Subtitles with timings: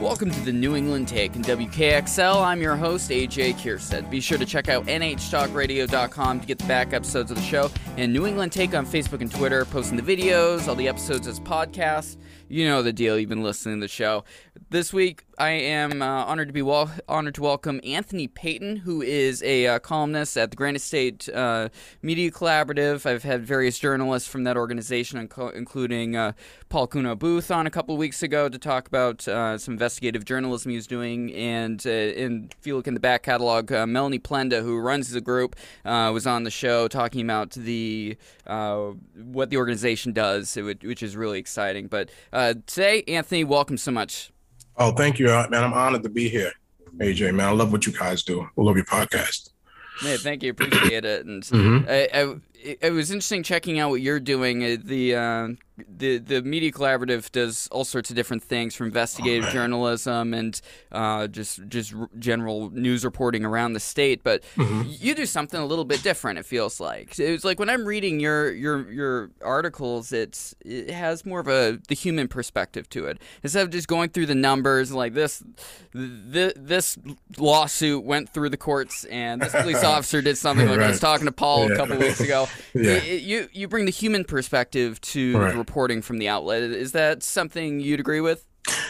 [0.00, 2.42] Welcome to the New England Take in WKXL.
[2.42, 4.08] I'm your host, AJ Kierstead.
[4.08, 8.10] Be sure to check out NHTalkRadio.com to get the back episodes of the show and
[8.10, 12.16] New England Take on Facebook and Twitter, posting the videos, all the episodes as podcasts.
[12.52, 13.16] You know the deal.
[13.16, 14.24] You've been listening to the show.
[14.70, 19.02] This week, I am uh, honored to be wel- honored to welcome Anthony Payton, who
[19.02, 21.68] is a uh, columnist at the Granite State uh,
[22.02, 23.06] Media Collaborative.
[23.06, 26.32] I've had various journalists from that organization, including uh,
[26.68, 30.88] Paul Cuno-Booth, on a couple weeks ago to talk about uh, some investigative journalism he's
[30.88, 31.32] doing.
[31.32, 35.20] And, uh, and if you look in the back catalog, Melanie Plenda, who runs the
[35.20, 35.54] group,
[35.84, 41.86] was on the show talking about the what the organization does, which is really exciting.
[41.86, 42.10] But
[42.40, 44.30] uh, today, Anthony, welcome so much.
[44.76, 45.62] Oh, thank you, uh, man.
[45.62, 46.52] I'm honored to be here,
[46.96, 47.34] AJ.
[47.34, 48.42] Man, I love what you guys do.
[48.42, 49.50] I love your podcast.
[50.02, 50.52] Yeah, thank you.
[50.52, 51.26] Appreciate it.
[51.26, 51.86] And mm-hmm.
[51.88, 54.62] I, I, it was interesting checking out what you're doing.
[54.64, 55.48] Uh, the uh,
[55.88, 60.60] the the media collaborative does all sorts of different things, from investigative oh, journalism and
[60.92, 64.22] uh, just just general news reporting around the state.
[64.22, 64.82] But mm-hmm.
[64.88, 66.38] you do something a little bit different.
[66.38, 71.24] It feels like it's like when I'm reading your your your articles, it's it has
[71.24, 74.92] more of a the human perspective to it instead of just going through the numbers
[74.92, 75.42] like this.
[75.92, 76.98] This, this
[77.36, 80.68] lawsuit went through the courts, and this police officer did something.
[80.68, 80.86] Like right.
[80.86, 81.74] I was talking to Paul yeah.
[81.74, 82.46] a couple weeks ago.
[82.74, 83.02] Yeah.
[83.02, 85.56] you you bring the human perspective to right.
[85.56, 86.62] reporting from the outlet.
[86.62, 88.44] Is that something you'd agree with?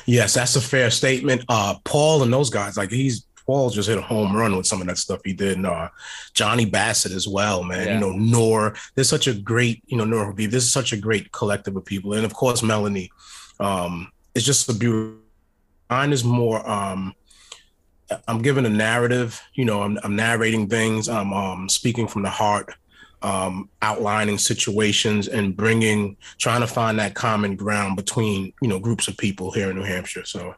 [0.06, 1.44] Yes, that's a fair statement.
[1.48, 4.80] Uh, Paul and those guys, like he's Paul just hit a home run with some
[4.80, 5.56] of that stuff he did.
[5.56, 5.88] And uh,
[6.34, 7.86] Johnny Bassett as well, man.
[7.86, 7.94] Yeah.
[7.94, 8.74] You know, Nor.
[8.94, 12.12] There's such a great, you know, Nor This is such a great collective of people,
[12.12, 13.10] and of course Melanie.
[13.58, 15.18] Um, it's just a beautiful.
[15.88, 16.68] Mine is more.
[16.68, 17.14] Um,
[18.28, 19.42] I'm giving a narrative.
[19.54, 21.08] You know, I'm, I'm narrating things.
[21.08, 22.72] I'm um, speaking from the heart
[23.22, 29.08] um, outlining situations and bringing, trying to find that common ground between you know groups
[29.08, 30.24] of people here in New Hampshire.
[30.24, 30.54] So.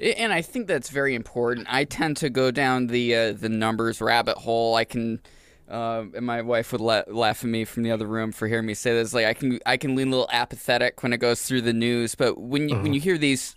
[0.00, 1.66] And I think that's very important.
[1.70, 4.74] I tend to go down the uh, the numbers rabbit hole.
[4.74, 5.20] I can,
[5.68, 8.66] uh, and my wife would la- laugh at me from the other room for hearing
[8.66, 9.14] me say this.
[9.14, 12.14] Like I can I can lean a little apathetic when it goes through the news,
[12.14, 12.82] but when you, mm-hmm.
[12.82, 13.54] when you hear these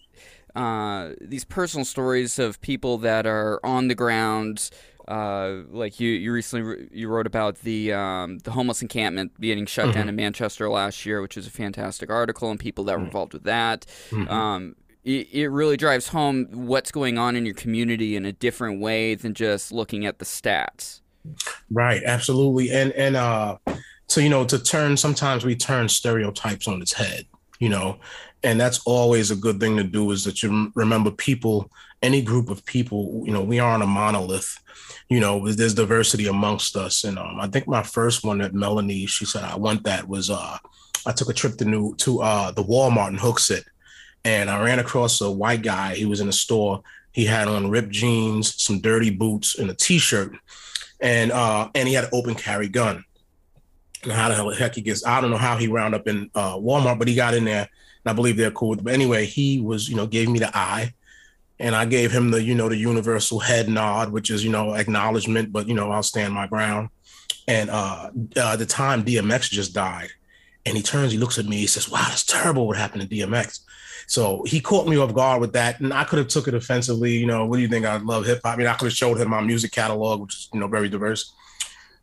[0.55, 4.69] uh, these personal stories of people that are on the ground
[5.07, 9.85] uh, like you, you recently you wrote about the um, the homeless encampment getting shut
[9.85, 9.97] mm-hmm.
[9.97, 13.05] down in Manchester last year, which is a fantastic article, and people that were mm-hmm.
[13.07, 13.85] involved with that.
[14.09, 14.29] Mm-hmm.
[14.29, 18.81] Um, it, it really drives home what's going on in your community in a different
[18.81, 21.01] way than just looking at the stats.
[21.71, 23.57] Right, absolutely, and and uh,
[24.07, 27.25] so you know, to turn sometimes we turn stereotypes on its head,
[27.59, 27.99] you know,
[28.45, 30.11] and that's always a good thing to do.
[30.11, 31.69] Is that you remember people,
[32.01, 34.59] any group of people, you know, we aren't a monolith
[35.07, 37.03] you know, there's diversity amongst us.
[37.03, 40.29] And um, I think my first one at Melanie, she said, I want that was
[40.29, 40.57] uh,
[41.05, 43.63] I took a trip to New to uh, the Walmart in Hooksett,
[44.23, 45.93] and I ran across a white guy.
[45.95, 46.81] He was in a store.
[47.11, 50.35] He had on ripped jeans, some dirty boots, and a t-shirt,
[50.99, 53.03] and uh, and he had an open carry gun.
[54.03, 55.05] And how the hell the heck he gets?
[55.05, 57.69] I don't know how he wound up in uh, Walmart, but he got in there,
[58.05, 58.75] and I believe they're cool.
[58.75, 60.93] But anyway, he was you know gave me the eye
[61.59, 64.73] and I gave him the, you know, the universal head nod, which is, you know,
[64.73, 66.89] acknowledgement, but you know, I'll stand my ground.
[67.47, 70.09] And uh, uh at the time DMX just died,
[70.65, 72.65] and he turns, he looks at me, he says, "Wow, that's terrible.
[72.65, 73.59] What happened to DMX?"
[74.07, 77.13] So he caught me off guard with that, and I could have took it offensively.
[77.13, 77.85] You know, what do you think?
[77.85, 78.55] I love hip hop.
[78.55, 80.89] I mean, I could have showed him my music catalog, which is you know very
[80.89, 81.33] diverse.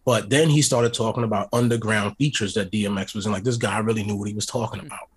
[0.04, 3.32] But then he started talking about underground features that DMX was in.
[3.32, 5.08] Like this guy really knew what he was talking about.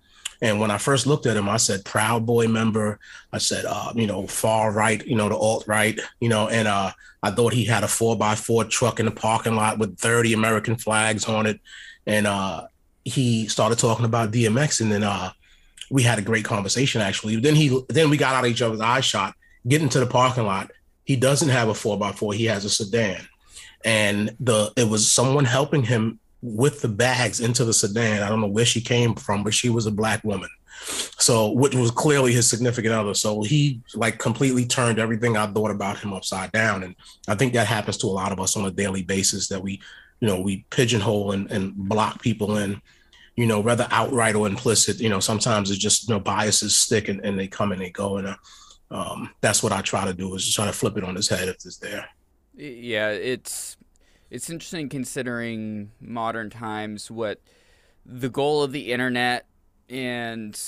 [0.46, 3.00] And when I first looked at him, I said Proud Boy member.
[3.32, 6.68] I said, uh, you know, far right, you know, the alt right, you know, and
[6.68, 9.98] uh, I thought he had a four by four truck in the parking lot with
[9.98, 11.58] 30 American flags on it.
[12.06, 12.68] And uh,
[13.04, 15.32] he started talking about DMX, and then uh,
[15.90, 17.34] we had a great conversation actually.
[17.40, 19.34] Then he then we got out of each other's eye shot,
[19.66, 20.70] get into the parking lot.
[21.02, 23.26] He doesn't have a four by four, he has a sedan.
[23.84, 28.22] And the it was someone helping him with the bags into the sedan.
[28.22, 30.48] I don't know where she came from, but she was a black woman.
[31.18, 33.14] So, which was clearly his significant other.
[33.14, 36.84] So he like completely turned everything I thought about him upside down.
[36.84, 36.94] And
[37.26, 39.80] I think that happens to a lot of us on a daily basis that we,
[40.20, 42.80] you know, we pigeonhole and, and block people in,
[43.34, 47.08] you know, whether outright or implicit, you know, sometimes it's just, you know, biases stick
[47.08, 48.18] and, and they come and they go.
[48.18, 48.36] And uh,
[48.90, 51.28] um, that's what I try to do is just try to flip it on his
[51.28, 52.06] head if it's there.
[52.54, 53.76] Yeah, it's
[54.30, 57.40] it's interesting considering modern times what
[58.04, 59.46] the goal of the internet
[59.88, 60.60] and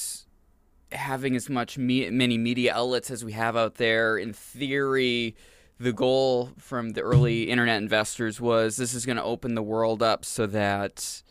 [0.93, 4.17] having as much me- many media outlets as we have out there.
[4.17, 5.37] In theory
[5.81, 10.03] the goal from the early internet investors was this is going to open the world
[10.03, 11.23] up so that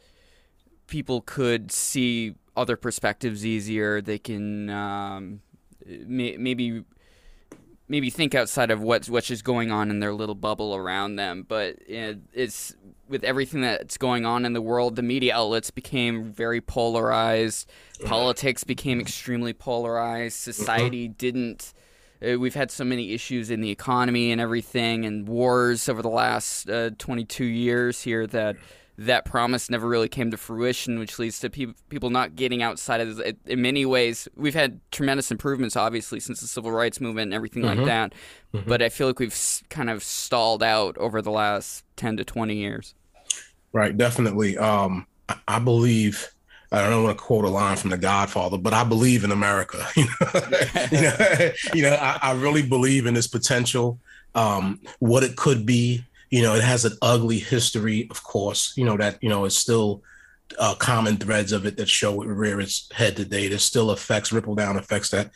[0.88, 4.02] people could see other perspectives easier.
[4.02, 5.42] They can um,
[5.86, 6.84] may- maybe
[7.88, 11.46] maybe think outside of what's what's just going on in their little bubble around them.
[11.48, 12.76] But it, it's
[13.08, 17.70] with everything that's going on in the world, the media outlets became very polarized.
[18.06, 20.38] Politics became extremely polarized.
[20.38, 21.74] Society didn't.
[22.22, 26.10] Uh, we've had so many issues in the economy and everything, and wars over the
[26.10, 28.56] last uh, 22 years here that
[29.00, 33.00] that promise never really came to fruition, which leads to pe- people not getting outside
[33.00, 33.38] of it.
[33.46, 37.62] In many ways, we've had tremendous improvements, obviously, since the civil rights movement and everything
[37.64, 37.76] Mhm.
[37.78, 38.14] like that.
[38.56, 38.66] Mhm.
[38.68, 42.26] But I feel like we've s- kind of stalled out over the last 10 to
[42.26, 42.96] 20 years.
[43.72, 44.58] Right, definitely.
[44.58, 46.30] Um, I, I believe.
[46.70, 49.88] I don't want to quote a line from The Godfather, but I believe in America.
[49.96, 50.42] You know,
[50.92, 54.00] you know, you know I, I really believe in this potential,
[54.36, 56.04] um, what it could be.
[56.30, 58.74] You know, it has an ugly history, of course.
[58.76, 60.04] You know that you know it's still
[60.60, 63.48] uh, common threads of it that show it rear its head today.
[63.48, 65.32] There's still effects, ripple down effects that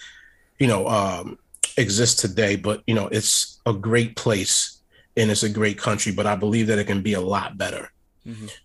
[0.59, 1.37] you know um,
[1.77, 2.55] exist today.
[2.55, 4.81] But you know, it's a great place
[5.17, 6.11] and it's a great country.
[6.11, 7.91] But I believe that it can be a lot better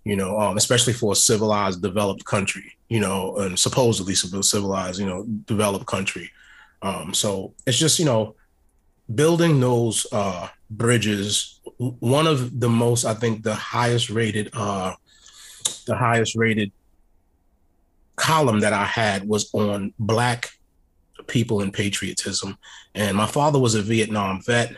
[0.04, 5.00] you know, um, especially for a civilized, developed country, you know, and supposedly civ- civilized,
[5.00, 6.30] you know, developed country.
[6.82, 8.34] Um, so it's just, you know,
[9.14, 11.55] building those uh, bridges.
[11.78, 14.94] One of the most, I think, the highest rated, uh,
[15.86, 16.72] the highest rated
[18.16, 20.50] column that I had was on Black
[21.26, 22.56] people and patriotism.
[22.94, 24.76] And my father was a Vietnam vet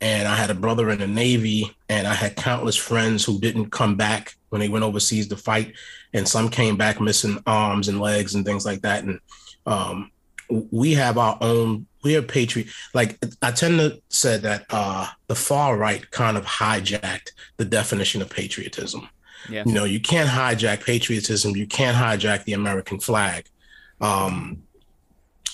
[0.00, 3.70] and I had a brother in the Navy, and I had countless friends who didn't
[3.70, 5.74] come back when they went overseas to fight,
[6.12, 9.02] and some came back missing arms and legs and things like that.
[9.04, 9.18] And
[9.66, 10.12] um,
[10.50, 11.86] we have our own.
[12.04, 12.68] We are patriot.
[12.94, 18.22] Like I tend to say that uh, the far right kind of hijacked the definition
[18.22, 19.08] of patriotism.
[19.48, 19.64] Yeah.
[19.66, 21.56] You know, you can't hijack patriotism.
[21.56, 23.46] You can't hijack the American flag.
[24.00, 24.62] Um,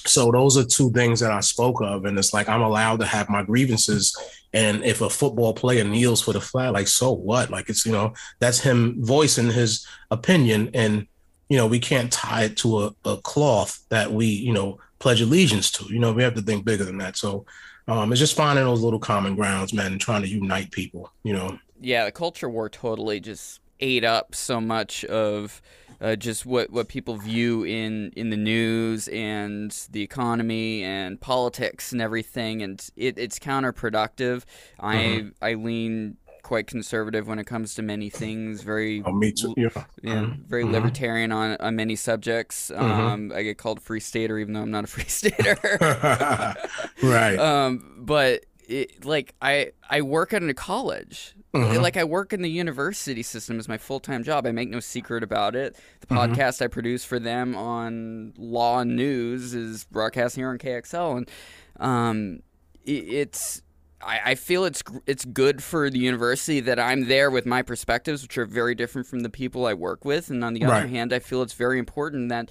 [0.06, 3.06] so those are two things that I spoke of, and it's like I'm allowed to
[3.06, 4.16] have my grievances.
[4.52, 7.50] And if a football player kneels for the flag, like so what?
[7.50, 11.06] Like it's you know that's him voicing his opinion, and
[11.54, 15.20] you know we can't tie it to a, a cloth that we you know pledge
[15.20, 15.84] allegiance to.
[15.84, 17.16] You know we have to think bigger than that.
[17.16, 17.46] So
[17.86, 21.12] um, it's just finding those little common grounds, man, and trying to unite people.
[21.22, 21.58] You know.
[21.80, 25.62] Yeah, the culture war totally just ate up so much of
[26.00, 31.92] uh, just what, what people view in, in the news and the economy and politics
[31.92, 34.42] and everything, and it, it's counterproductive.
[34.80, 38.62] I I lean quite conservative when it comes to many things.
[38.62, 39.52] Very Oh, me too.
[39.56, 39.70] Yeah.
[40.02, 40.46] yeah, Mhm.
[40.46, 40.70] very Mhm.
[40.70, 42.70] libertarian on, on many subjects.
[42.70, 45.56] Um, I get called free stater even though I'm not a free stater.
[47.02, 47.36] right.
[47.38, 51.34] um, but it, like I I work at a college.
[51.54, 51.80] Mhm.
[51.82, 54.46] Like I work in the university system as my full time job.
[54.46, 55.76] I make no secret about it.
[56.00, 56.16] The Mhm.
[56.34, 61.30] podcast I produce for them on Law and News is broadcasting here on KXL, and
[61.78, 62.40] um,
[62.84, 63.62] it, it's.
[64.04, 68.22] I, I feel it's it's good for the university that I'm there with my perspectives,
[68.22, 70.30] which are very different from the people I work with.
[70.30, 72.50] And on the other hand, I feel it's very important that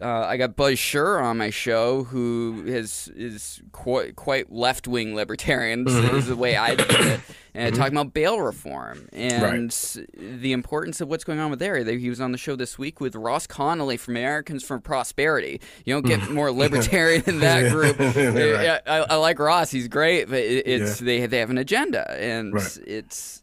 [0.00, 5.14] uh, I got Buzz Scherr on my show, who is is quite quite left wing
[5.16, 6.14] libertarian, Mhm.
[6.14, 7.20] is the way I it,
[7.54, 7.78] and Mhm.
[7.78, 9.70] talking about bail reform and
[10.16, 11.76] the importance of what's going on with there.
[11.84, 15.60] He was on the show this week with Ross Connolly from Americans for Prosperity.
[15.84, 17.98] You don't get more libertarian than that group.
[17.98, 18.80] Right.
[18.86, 22.10] I, I, I like Ross; he's great, but it, it's they they have an agenda,
[22.20, 22.78] and Right.
[22.86, 23.42] it's.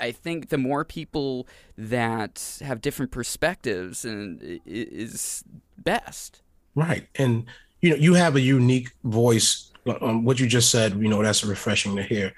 [0.00, 1.46] I think the more people
[1.78, 5.44] that have different perspectives and is
[5.78, 6.42] best.
[6.74, 7.06] Right.
[7.14, 7.44] And
[7.80, 9.70] you know, you have a unique voice.
[10.00, 12.32] Um, what you just said, you know, that's refreshing to hear.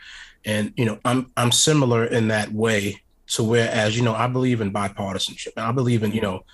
[0.45, 4.61] And you know, I'm I'm similar in that way to whereas, you know, I believe
[4.61, 5.53] in bipartisanship.
[5.57, 6.45] And I believe in, you know,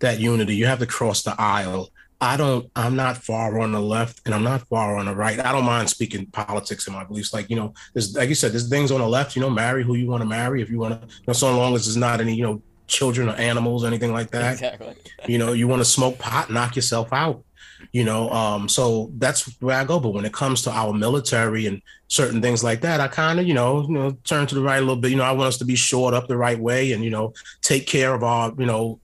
[0.00, 0.54] that unity.
[0.56, 1.90] You have to cross the aisle.
[2.20, 5.40] I don't I'm not far on the left and I'm not far on the right.
[5.40, 7.32] I don't mind speaking politics and my beliefs.
[7.32, 9.82] Like, you know, there's like you said, there's things on the left, you know, marry
[9.82, 11.96] who you want to marry if you want to, you know, so long as there's
[11.96, 14.94] not any, you know, children or animals or anything like that Exactly.
[15.28, 17.44] you know you want to smoke pot knock yourself out
[17.92, 20.00] you know um so that's where i go.
[20.00, 23.46] But when it comes to our military and certain things like that i kind of
[23.46, 25.10] you know you know turn to the right a little bit.
[25.10, 27.32] You know i want us to be shored up the right way and you know
[27.62, 29.00] take care of our you know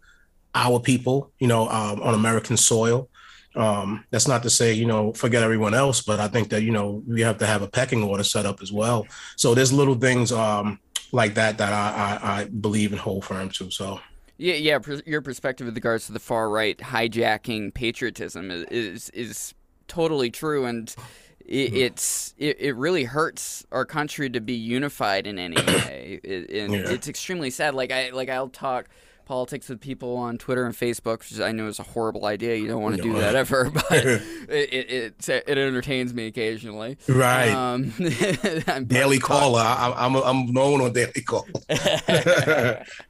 [0.54, 3.08] our people you know um, on american soil.
[3.54, 6.72] Um that's not to say you know forget everyone else but i think that you
[6.72, 9.06] know we have to have a pecking order set up as well.
[9.36, 10.78] So there's little things um
[11.12, 14.00] like that that i i, I believe and hold firm to so
[14.38, 14.78] Yeah, yeah.
[14.78, 19.54] Per- your perspective with regards to the far right hijacking patriotism is is, is
[19.88, 20.94] totally true, and
[21.40, 21.76] it, mm-hmm.
[21.76, 26.72] it's it, it really hurts our country to be unified in any way, it, and
[26.74, 26.90] Yeah.
[26.90, 27.74] it's extremely sad.
[27.74, 28.88] Like I like I'll talk
[29.26, 32.54] politics with people on Twitter and Facebook, which I know is a horrible idea.
[32.56, 36.96] You don't want to do that ever, but it, it, it, it entertains me occasionally.
[37.06, 37.50] Right.
[37.50, 37.92] Um,
[38.86, 39.60] Daily Caller.
[39.60, 41.44] I, I'm I'm known on Daily Caller.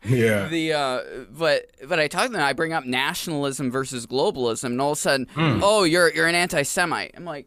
[0.05, 0.49] yeah.
[0.49, 2.43] The uh, but but I talk to them.
[2.43, 5.61] I bring up nationalism versus globalism, and all of a sudden, Hmm.
[5.63, 7.13] oh, you're you're an anti-Semite.
[7.17, 7.47] I'm like.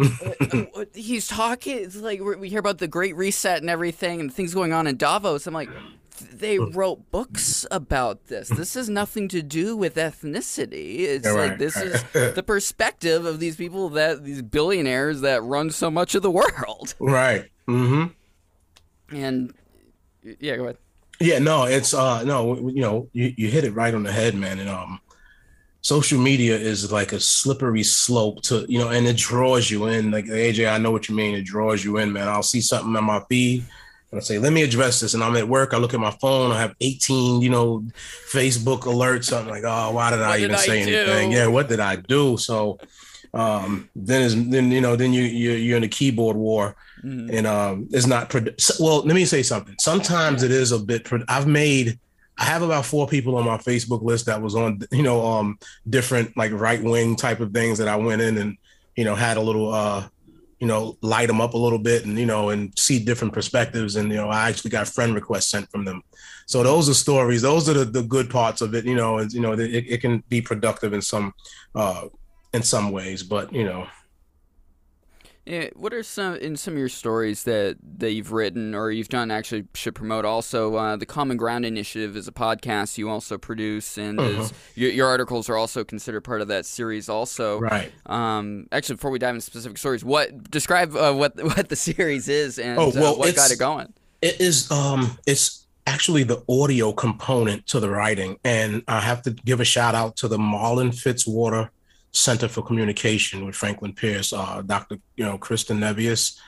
[0.00, 0.06] uh,
[0.74, 1.76] uh, he's talking.
[1.78, 4.86] It's like we we hear about the Great Reset and everything, and things going on
[4.86, 5.46] in Davos.
[5.46, 5.68] I'm like,
[6.20, 8.48] they wrote books about this.
[8.60, 11.00] This has nothing to do with ethnicity.
[11.00, 11.58] It's Yeah, like right.
[11.58, 16.22] this is the perspective of these people that these billionaires that run so much of
[16.22, 16.94] the world.
[17.00, 17.46] Right.
[17.68, 19.16] Mm-hmm.
[19.16, 19.52] And
[20.38, 20.78] yeah, go ahead.
[21.20, 24.34] Yeah, no, it's uh no, you know, you, you hit it right on the head,
[24.34, 24.58] man.
[24.58, 25.00] And um
[25.82, 30.10] social media is like a slippery slope to, you know, and it draws you in.
[30.10, 31.34] Like AJ, I know what you mean.
[31.34, 32.28] It draws you in, man.
[32.28, 33.64] I'll see something on my feed
[34.12, 35.14] and I say, let me address this.
[35.14, 37.84] And I'm at work, I look at my phone, I have 18, you know,
[38.32, 39.36] Facebook alerts.
[39.36, 40.94] I'm like, oh, why did I did even I say do?
[40.96, 41.32] anything?
[41.32, 42.36] Yeah, what did I do?
[42.36, 42.78] So
[43.32, 46.74] um then is then you know then you you you're in a keyboard war
[47.04, 47.32] Mhm.
[47.32, 50.80] and um it's not produ- so- well let me say something sometimes it is a
[50.80, 51.96] bit pro- i've made
[52.38, 55.60] i have about four people on my facebook list that was on you know um
[55.88, 58.56] different like right wing type of things that i went in and
[58.96, 60.04] you know had a little uh
[60.60, 63.96] you know light them up a little bit and you know and see different perspectives.
[63.96, 66.02] And you know i actually got friend requests sent from them.
[66.46, 67.42] So those are stories.
[67.42, 70.00] Those are the, the good parts of it you know and you know it, it
[70.00, 71.34] can be productive in some
[71.74, 72.06] uh
[72.52, 73.22] in some ways.
[73.22, 73.86] But you know
[75.50, 79.08] Yeah, what are some in some of your stories that that you've written or you've
[79.08, 79.32] done?
[79.32, 83.98] Actually, should promote also uh, the Common Ground Initiative is a podcast you also produce,
[83.98, 84.42] and Uh-huh.
[84.42, 87.08] is, your, your articles are also considered part of that series.
[87.08, 91.68] Also, right um, actually, before we dive into specific stories, what describe uh, what what
[91.68, 93.92] the series is and Oh, well, uh, what got it going?
[94.22, 98.38] It is um it's actually the audio component to the writing.
[98.44, 101.70] And I have to give a shout out to the Marlin Fitzwater
[102.12, 104.98] Center for Communication with Franklin Pierce, uh, Dr.
[105.16, 106.38] you know, Kristen Nevius.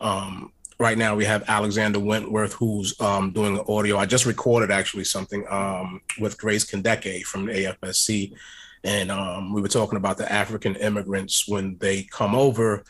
[0.00, 3.96] Um, right now we have Alexander Wentworth who's um, doing audio.
[3.96, 8.34] I just recorded actually something um, with Grace Kindeke from the AFSC.
[8.82, 12.84] And um, we were talking about the African immigrants when they come over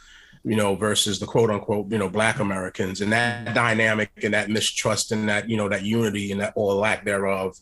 [0.45, 4.51] you know, versus the quote unquote, you know, black Americans and that dynamic and that
[4.51, 7.59] mistrust and that, you know, that unity and that or lack thereof.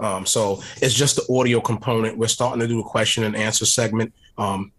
[0.00, 2.18] Um, so it's just the audio component.
[2.18, 4.72] We're starting to do a question and answer segment um,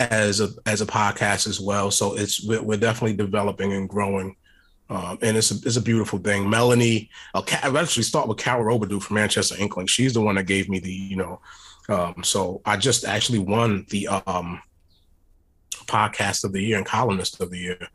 [0.00, 1.90] as a as a podcast as well.
[1.90, 4.36] So it's we're, we're definitely developing and growing.
[4.90, 6.50] Um, and it's a, it's a beautiful thing.
[6.50, 9.88] Melanie, I'll, I'll actually start with Carol Robidoux from Manchester Ink Link.
[9.88, 11.40] She's the one that gave me the, you know,
[11.88, 14.60] um, so I just actually won the um,
[15.86, 17.88] podcast of the year and columnist of the year.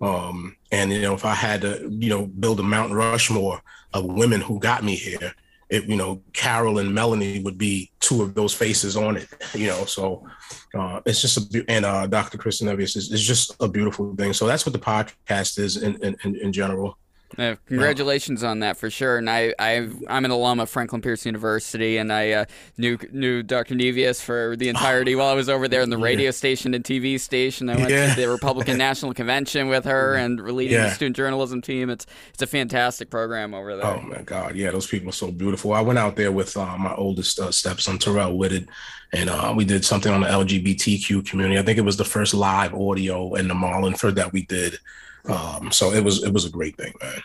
[0.00, 3.62] Um, and you know, if I had to, you know, build a Mount Rushmore
[3.92, 5.34] of women who got me here,
[5.70, 9.66] it, you know, Carol and Melanie would be two of those faces on it, you
[9.66, 9.84] know.
[9.84, 10.26] So
[10.74, 12.38] uh, it's just a beau- and uh, Dr.
[12.38, 14.32] Kristen Nevius is, is just a beautiful thing.
[14.32, 16.98] So that's what the podcast is in, in, in general.
[17.38, 19.18] Uh, congratulations on that for sure.
[19.18, 22.44] And I, I, I'm an alum of Franklin Pierce University, and I uh,
[22.78, 23.74] knew knew Dr.
[23.74, 27.18] Nevius for the entirety while I was over there in the radio station and TV
[27.20, 27.68] station.
[27.70, 28.14] I went Yeah.
[28.14, 31.90] to the Republican National Convention with her and leading the student journalism team.
[31.90, 33.86] It's it's a fantastic program over there.
[33.86, 35.72] Oh my God, yeah, those people are so beautiful.
[35.72, 38.68] I went out there with uh, my oldest uh, stepson Terrell Whitted,
[39.12, 41.58] and uh, we did something on the LGBTQ community.
[41.58, 44.78] I think it was the first live audio in the Marlin Marlinford that we did.
[45.28, 47.22] Um, so it was it was a great thing, man.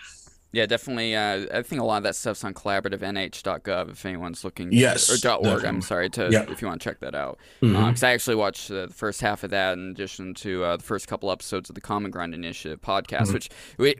[0.51, 1.15] Yeah, definitely.
[1.15, 4.71] Uh, I think a lot of that stuff's on collaborativenh.gov if anyone's looking.
[4.71, 5.63] Yes, or .org.
[5.63, 6.45] I'm sorry to Yeah.
[6.49, 7.37] if you want to check that out.
[7.61, 10.83] Because I actually watched uh, the first half of that in addition to uh, the
[10.83, 13.33] first couple episodes of the Common Ground Initiative podcast, Mhm.
[13.33, 13.49] which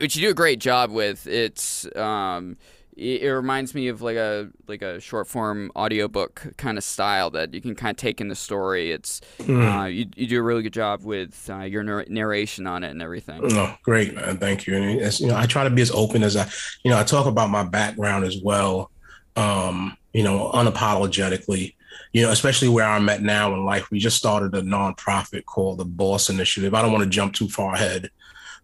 [0.00, 1.26] which you do a great job with.
[1.28, 2.56] It's um,
[3.00, 7.30] it, it reminds me of like a like a short form audiobook kind of style
[7.30, 8.92] that you can kind of take in the story.
[8.92, 9.82] It's Mhm.
[9.82, 12.90] uh, you, you do a really good job with uh, your nar- narration on it
[12.90, 13.40] and everything.
[13.42, 14.36] Oh, great, man.
[14.38, 14.76] Thank you.
[14.76, 16.48] And you know, I try to be as open as I,
[16.84, 18.90] you know, I talk about my background as well,
[19.36, 21.74] um, you know, unapologetically,
[22.12, 23.90] you know, especially where I'm at now in life.
[23.90, 26.74] We just started a nonprofit called the Boss Initiative.
[26.74, 28.10] I don't want to jump too far ahead,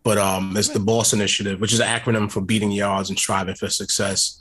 [0.07, 3.57] but um, it's the Boss Initiative, which is an acronym for beating yards and striving
[3.57, 4.41] for success.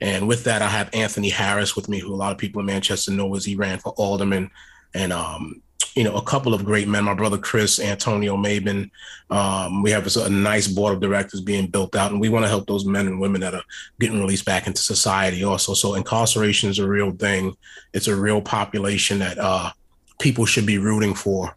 [0.00, 2.66] And with that, I have Anthony Harris with me, who a lot of people in
[2.66, 4.50] Manchester know as he ran for alderman,
[4.94, 5.60] and um,
[5.94, 7.04] you know, a couple of great men.
[7.04, 8.90] My brother Chris, Antonio Mabin.
[9.28, 12.46] Um, we have a, a nice board of directors being built out, and we want
[12.46, 13.64] to help those men and women that are
[14.00, 15.74] getting released back into society also.
[15.74, 17.54] So incarceration is a real thing.
[17.92, 19.70] It's a real population that uh,
[20.18, 21.54] people should be rooting for.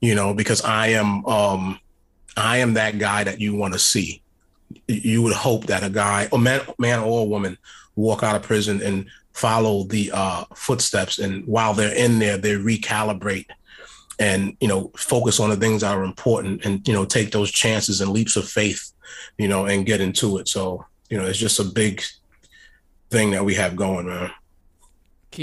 [0.00, 1.80] You know, because I am um,
[2.38, 4.22] I am that guy that you want to see.
[4.86, 7.58] You would hope that a guy, a man, man or a woman,
[7.96, 12.54] walk out of prison and follow the uh, footsteps, and while they're in there, they
[12.54, 13.46] recalibrate
[14.18, 17.50] and you know focus on the things that are important and you know take those
[17.50, 18.92] chances and leaps of faith
[19.36, 22.02] you know and get into it so you know it's just a big
[23.10, 24.30] thing that we have going man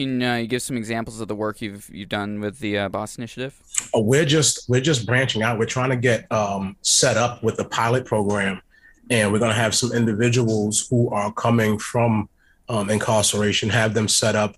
[0.04, 2.90] can uh, you give some examples of the work you've you've done with the uh,
[2.90, 3.60] boss initiative
[3.94, 7.58] oh, we're just we're just branching out we're trying to get um, set up with
[7.58, 8.62] the pilot program
[9.10, 12.28] and we're going to have some individuals who are coming from
[12.70, 14.56] um, incarceration have them set up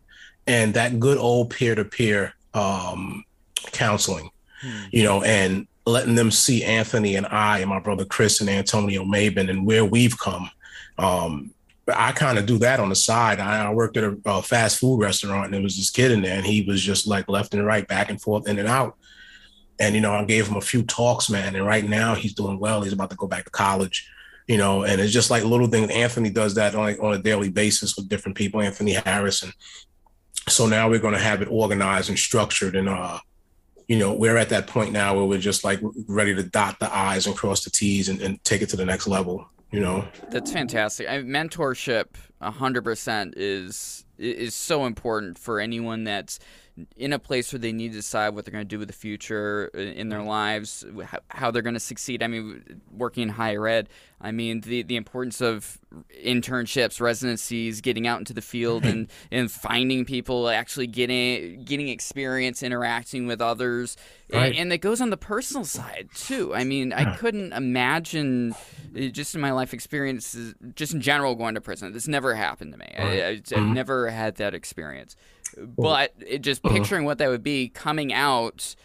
[0.48, 3.24] and that good old peer-to-peer um,
[3.72, 4.30] counseling,
[4.62, 4.84] hmm.
[4.92, 9.04] you know, and letting them see Anthony and I and my brother Chris and Antonio
[9.04, 10.50] Maben and where we've come.
[10.98, 11.52] Um,
[11.88, 13.40] I kind of do that on the side.
[13.40, 16.22] I, I worked at a, a, fast food restaurant and there was this kid in
[16.22, 18.98] there and he was just like left and right, back and forth, in and out.
[19.80, 21.56] And, you know, I gave him a few talks, man.
[21.56, 22.82] And right now he's doing well.
[22.82, 24.10] He's about to go back to college,
[24.48, 25.92] you know, and it's just like little things.
[25.92, 29.44] Anthony does that on, on a daily basis with different people, Anthony Harris.
[29.44, 29.54] And
[30.50, 33.20] so now we're going to have it organized and structured and, uh,
[33.88, 36.94] you know, we're at that point now where we're just like ready to dot the
[36.94, 40.08] I's and cross the T's and, and take it to the next level, you know?
[40.30, 41.08] That's fantastic.
[41.10, 42.08] I, mentorship
[42.42, 46.40] 100% is is so important for anyone that's
[46.96, 48.94] in a place where they need to decide what they're going to do with the
[48.94, 50.86] future uh, in their lives,
[51.30, 52.22] how they're going to succeed.
[52.22, 55.80] I mean, working in higher ed, I mean, the, the importance of
[56.24, 62.64] internships, residencies, getting out into the field and, and finding people, actually getting getting experience,
[62.64, 63.96] interacting with others.
[64.32, 64.48] Right.
[64.48, 66.54] And, and it goes on the personal side, too.
[66.54, 68.56] I mean, I couldn't imagine,
[68.96, 71.94] uh, just in my life experiences, just in general, going to prison.
[71.94, 72.94] This never happened to me.
[72.98, 73.08] Right.
[73.08, 73.74] I, have mm-hmm.
[73.74, 75.16] never had that experience
[75.66, 76.76] but it, just uh-huh.
[76.76, 78.76] picturing what that would be coming out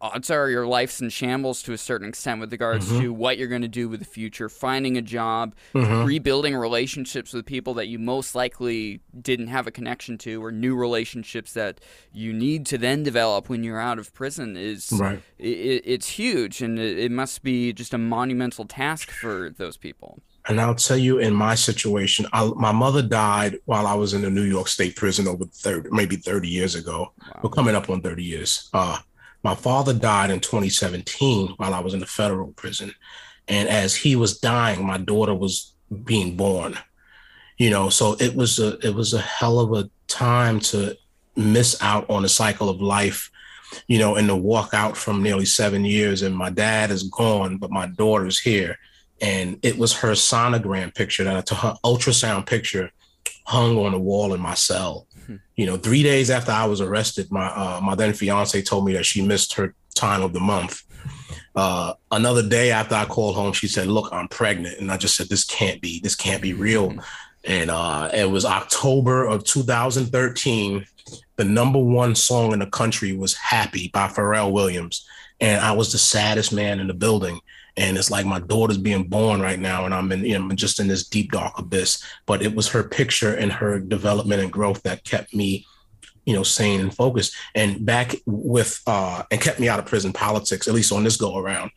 [0.00, 3.00] odds are your life's in shambles to a certain extent with regards mm-hmm.
[3.00, 6.04] to what you're going to do with the future, finding a job, mm-hmm.
[6.04, 10.74] rebuilding relationships with people that you most likely didn't have a connection to, or new
[10.74, 11.80] relationships that
[12.12, 15.22] you need to then develop when you're out of prison is right.
[15.38, 20.20] It, it's huge, and it, it must be just a monumental task for those people.
[20.48, 24.22] And I'll tell you, in my situation, I, my mother died while I was in
[24.22, 27.12] the New York State prison over 30, maybe 30 years ago.
[27.20, 27.40] Wow.
[27.42, 28.68] We're coming up on 30 years.
[28.72, 28.98] Uh,
[29.44, 32.92] my father died in 2017 while I was in the federal prison.
[33.46, 35.74] And as he was dying, my daughter was
[36.04, 36.76] being born.
[37.58, 40.96] You know, so it was a it was a hell of a time to
[41.36, 43.30] miss out on the cycle of life,
[43.86, 47.58] you know, and to walk out from nearly seven years and my dad is gone,
[47.58, 48.78] but my daughter's here
[49.22, 52.90] and it was her sonogram picture that I took her ultrasound picture
[53.44, 55.06] hung on the wall in my cell.
[55.26, 55.36] Hmm.
[55.56, 58.92] You know, three days after I was arrested, my uh, my then fiance told me
[58.94, 60.82] that she missed her time of the month.
[61.54, 65.16] Uh, another day after I called home, she said, "Look, I'm pregnant," and I just
[65.16, 66.00] said, "This can't be.
[66.00, 67.00] This can't be real." Hmm.
[67.44, 70.86] And uh, it was October of 2013.
[71.36, 75.06] The number one song in the country was "Happy" by Pharrell Williams,
[75.42, 77.40] and I was the saddest man in the building.
[77.76, 80.78] And it's like my daughter's being born right now and i'm in you know just
[80.78, 82.02] in this deep dark abyss.
[82.26, 85.66] But it was her picture and her development and growth that kept me
[86.24, 87.34] you know sane and focused.
[87.54, 91.16] And back with uh and kept me out of prison politics at least on this
[91.16, 91.72] go around.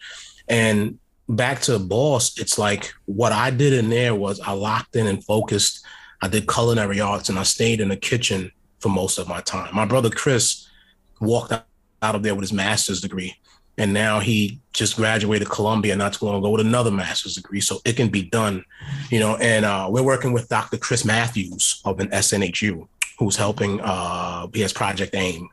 [0.47, 5.08] And back to boss it's like what i did in there was i locked in
[5.08, 5.84] and focused.
[6.21, 9.73] I did culinary arts and i stayed in the kitchen for most of my time.
[9.73, 10.69] My brother chris
[11.19, 13.36] walked out of there with his master's degree
[13.77, 17.61] and now he just graduated Columbia not too long ago with another master's degree.
[17.61, 18.63] So it can be done,
[19.09, 19.35] you know.
[19.38, 20.77] And uh, we're working with Dr.
[20.77, 22.88] Chris Matthews of an SNHU,
[23.19, 23.81] who's helping.
[23.81, 25.49] Uh, he has Project AIM,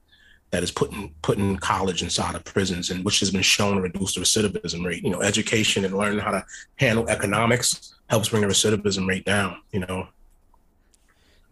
[0.53, 4.15] that is putting putting college inside of prisons, and which has been shown to reduce
[4.15, 5.03] the recidivism rate.
[5.03, 6.45] You know, education and learning how to
[6.77, 9.57] handle economics helps bring the recidivism rate down.
[9.73, 10.09] You know,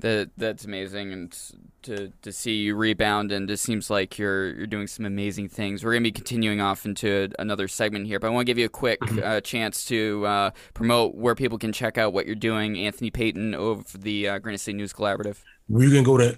[0.00, 1.36] that that's amazing, and
[1.82, 5.84] to to see you rebound, and it seems like you're you're doing some amazing things.
[5.84, 8.66] We're gonna be continuing off into another segment here, but I want to give you
[8.66, 9.20] a quick mm-hmm.
[9.22, 12.78] uh, chance to uh, promote where people can check out what you're doing.
[12.78, 15.38] Anthony Payton of the uh, Granite State News Collaborative.
[15.68, 16.36] You can go to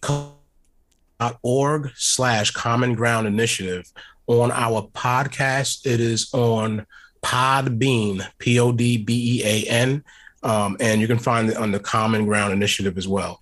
[1.43, 3.91] org slash Common Ground Initiative.
[4.29, 6.87] On our podcast, it is on
[7.23, 10.05] Podbean, P O D B E A N.
[10.45, 13.42] Um, and you can find it on the Common Ground Initiative as well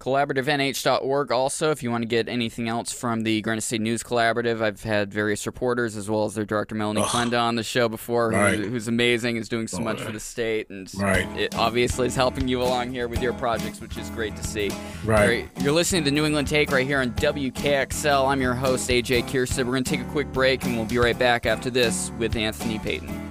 [0.00, 4.62] collaborativenh.org also if you want to get anything else from the Granite State News Collaborative.
[4.62, 8.30] I've had various reporters as well as their director Melanie oh, on the show before,
[8.30, 8.58] right.
[8.58, 11.28] who, who's amazing, is doing so oh, much for the state, and right.
[11.38, 14.70] it obviously is helping you along here with your projects, which is great to see.
[15.04, 15.48] Right.
[15.60, 18.26] You're listening to New England Take right here on WKXL.
[18.26, 19.66] I'm your host AJ Kierstead.
[19.66, 22.34] We're going to take a quick break, and we'll be right back after this with
[22.36, 23.29] Anthony Payton.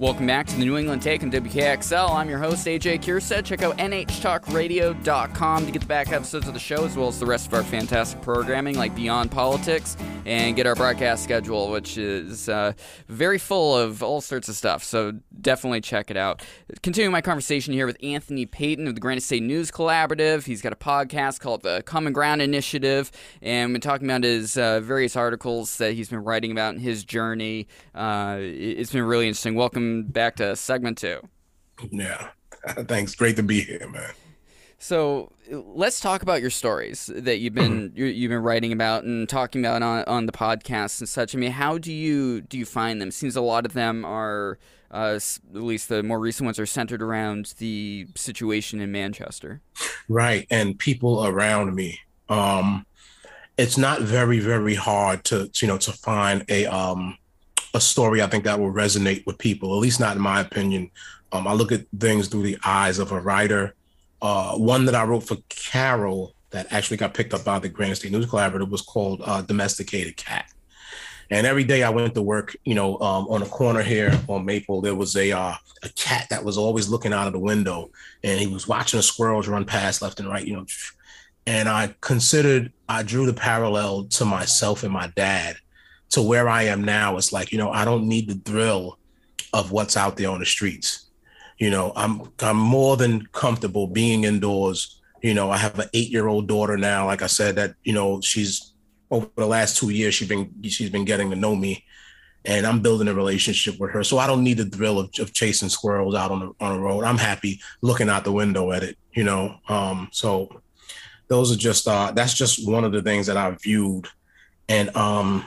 [0.00, 2.12] Welcome back to the New England Take on WKXL.
[2.12, 3.44] I'm your host, AJ Kierstead.
[3.44, 7.26] Check out NHTalkRadio.com to get the back episodes of the show, as well as the
[7.26, 12.48] rest of our fantastic programming like Beyond Politics, and get our broadcast schedule, which is
[12.48, 12.72] uh,
[13.08, 14.82] very full of all sorts of stuff.
[14.82, 16.42] So definitely check it out.
[16.82, 20.46] Continuing my conversation here with Anthony Payton of the Granite State News Collaborative.
[20.46, 24.80] He's got a podcast called the Common Ground Initiative, and we're talking about his uh,
[24.80, 27.68] various articles that he's been writing about in his journey.
[27.94, 29.56] Uh, it's been really interesting.
[29.56, 31.20] Welcome back to segment two.
[31.90, 32.28] Yeah.
[32.68, 33.14] Thanks.
[33.14, 34.10] Great to be here, man.
[34.82, 39.28] So let's talk about your stories that you've been you have been writing about and
[39.28, 41.34] talking about on, on the podcast and such.
[41.34, 43.10] I mean, how do you do you find them?
[43.10, 44.58] Seems a lot of them are,
[44.90, 45.18] uh,
[45.54, 49.60] at least the more recent ones, are centered around the situation in Manchester.
[50.08, 52.00] Right, and people around me.
[52.30, 52.86] Um,
[53.58, 57.18] it's not very very hard to you know to find a um
[57.74, 60.90] a story I think that will resonate with people, at least not in my opinion.
[61.32, 63.74] Um, I look at things through the eyes of a writer.
[64.20, 67.96] Uh, one that I wrote for Carol that actually got picked up by the Granite
[67.96, 70.46] State News Collaborative was called uh, Domesticated Cat.
[71.30, 74.44] And every day I went to work, you know, um, on a corner here on
[74.44, 77.90] Maple, there was a uh, a cat that was always looking out of the window,
[78.24, 80.66] and he was watching the squirrels run past left and right, you know.
[81.46, 85.56] And I considered, I drew the parallel to myself and my dad
[86.10, 88.98] to where I am now, it's like, you know, I don't need the thrill
[89.52, 91.06] of what's out there on the streets.
[91.58, 95.00] You know, I'm I'm more than comfortable being indoors.
[95.22, 97.06] You know, I have an eight year old daughter now.
[97.06, 98.72] Like I said, that you know, she's
[99.10, 101.84] over the last two years she's been she's been getting to know me,
[102.46, 104.02] and I'm building a relationship with her.
[104.02, 106.80] So I don't need the thrill of, of chasing squirrels out on the on the
[106.80, 107.04] road.
[107.04, 108.96] I'm happy looking out the window at it.
[109.12, 110.62] You know, um, so
[111.28, 114.06] those are just uh, that's just one of the things that I viewed,
[114.68, 115.44] and um,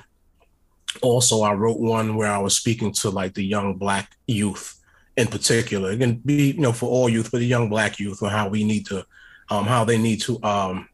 [1.01, 4.79] also I wrote one where I was speaking to like the young black youth
[5.17, 5.91] in particular.
[5.91, 8.49] It can be, you know, for all youth, but the young black youth on how
[8.49, 9.05] we need to
[9.49, 10.87] um how they need to um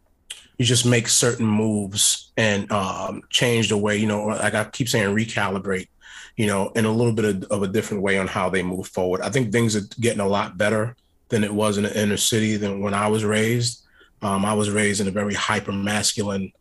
[0.57, 4.89] you just make certain moves and um change the way, you know, like I keep
[4.89, 5.87] saying recalibrate,
[6.35, 8.87] you know, in a little bit of, of a different way on how they move
[8.87, 9.21] forward.
[9.21, 10.95] I think things are getting a lot better
[11.29, 13.85] than it was in the inner city than when I was raised.
[14.21, 16.51] Um, I was raised in a very hyper masculine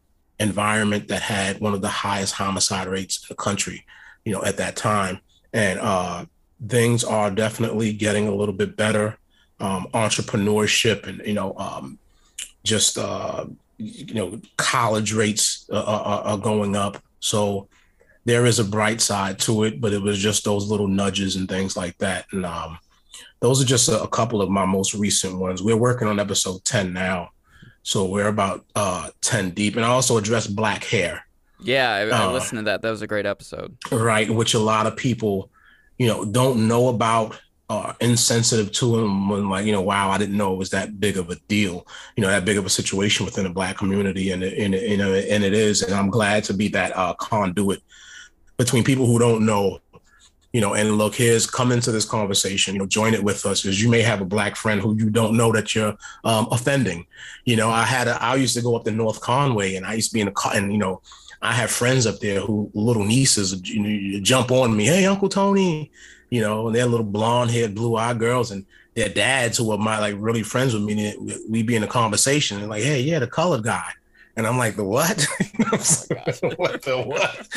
[0.41, 3.85] environment that had one of the highest homicide rates in the country,
[4.25, 5.21] you know, at that time.
[5.53, 6.27] And uh,
[6.67, 9.19] things are definitely getting a little bit better.
[9.61, 11.99] Um, entrepreneurship and you know, um,
[12.63, 13.47] just uh,
[13.79, 17.03] you know, college rates are, are, are going up.
[17.21, 17.69] So
[18.25, 21.49] there is a bright side to it, but it was just those little nudges and
[21.49, 22.27] things like that.
[22.33, 22.79] And um,
[23.41, 25.63] those are just a, a couple of my most recent ones.
[25.63, 27.31] We're working on episode 10 now.
[27.83, 29.77] So we're about uh, 10 deep.
[29.77, 31.25] And I also address black hair.
[31.61, 32.83] Yeah, I, I uh, listened to that.
[32.83, 33.77] That was a great episode.
[33.91, 34.31] Right.
[34.31, 35.51] Which a lot of people,
[35.99, 40.19] you know, don't know about are insensitive to them when like, you know, wow, I
[40.19, 41.87] didn't know it was that big of a deal,
[42.17, 44.31] you know, that big of a situation within the black community.
[44.31, 45.83] And, and, and, you know, and it is.
[45.83, 47.83] And I'm glad to be that uh, conduit
[48.57, 49.81] between people who don't know
[50.53, 53.63] you know, and look, here's come into this conversation, you know, join it with us
[53.63, 57.07] because you may have a black friend who you don't know that you're um, offending.
[57.45, 59.95] You know, I had a, I used to go up to North Conway and I
[59.95, 61.03] used to be in a car and, you know,
[61.43, 65.29] I have friends up there who little nieces you know, jump on me, hey, Uncle
[65.29, 65.91] Tony,
[66.31, 69.79] you know, and they're little blonde haired, blue eyed girls and their dads who are
[69.79, 71.15] my like really friends with me.
[71.49, 73.93] We'd be in a conversation and like, hey, yeah, the colored guy.
[74.39, 75.09] And I'm like, the what?
[75.57, 77.49] what the what?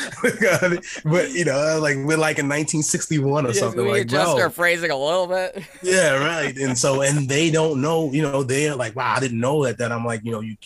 [1.04, 3.86] but you know, like we're like in 1961 or something.
[3.86, 4.42] Like, adjust bro.
[4.42, 5.64] our phrasing a little bit.
[5.84, 6.56] yeah, right.
[6.56, 9.78] And so, and they don't know, you know, they're like, wow, I didn't know that.
[9.78, 10.56] That I'm like, you know, you,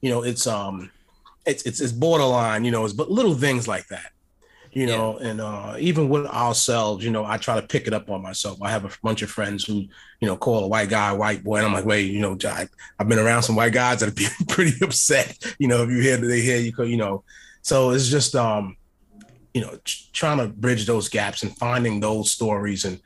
[0.00, 0.90] you know, it's um,
[1.44, 4.12] it's it's it's borderline, you know, it's but little things like that
[4.76, 5.28] you know, yeah.
[5.28, 8.60] and uh, even with ourselves, you know, I try to pick it up on myself.
[8.60, 9.86] I have a bunch of friends who,
[10.20, 12.36] you know, call a white guy a white boy, and I'm like, wait, you know,
[12.44, 16.02] I, have been around some white guys that are pretty upset, you know, if you
[16.02, 17.24] hear they hear you, you know,
[17.62, 18.76] so it's just, um,
[19.54, 19.78] you know,
[20.12, 23.00] trying to bridge those gaps and finding those stories and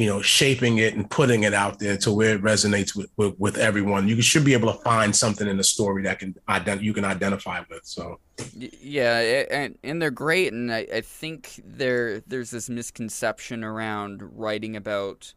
[0.00, 3.38] you know, shaping it and putting it out there to where it resonates with, with,
[3.38, 4.08] with everyone.
[4.08, 7.04] You should be able to find something in the story that can ident- you can
[7.04, 7.82] identify with.
[7.84, 8.18] So,
[8.56, 10.54] yeah, and, and they're great.
[10.54, 15.34] And I, I think there there's this misconception around writing about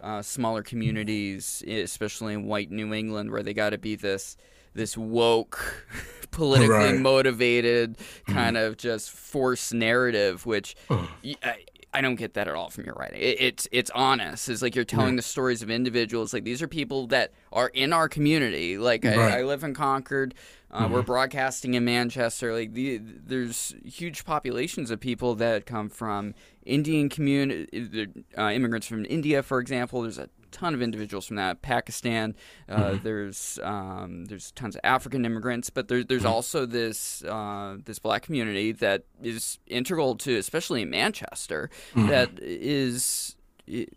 [0.00, 4.36] uh, smaller communities, especially in white New England, where they got to be this
[4.74, 5.88] this woke,
[6.30, 7.00] politically right.
[7.00, 8.32] motivated mm-hmm.
[8.32, 8.64] kind mm.
[8.64, 10.76] of just forced narrative, which.
[10.88, 11.64] I,
[11.94, 13.20] I don't get that at all from your writing.
[13.20, 14.48] It, it's it's honest.
[14.48, 16.34] It's like you're telling the stories of individuals.
[16.34, 18.76] Like these are people that are in our community.
[18.76, 19.16] Like right.
[19.16, 20.34] I, I, live in Concord.
[20.72, 20.92] Uh, mm-hmm.
[20.92, 22.52] We're broadcasting in Manchester.
[22.52, 26.34] Like the, there's huge populations of people that come from
[26.66, 30.02] Indian community, uh, immigrants from India, for example.
[30.02, 31.60] There's a ton of individuals from that.
[31.60, 32.34] Pakistan,
[32.68, 33.02] uh, mm-hmm.
[33.02, 36.32] there's um, there's tons of African immigrants, but there, there's mm-hmm.
[36.32, 42.08] also this uh, this black community that is integral to, especially in Manchester, mm-hmm.
[42.08, 43.36] that is.
[43.66, 43.96] It,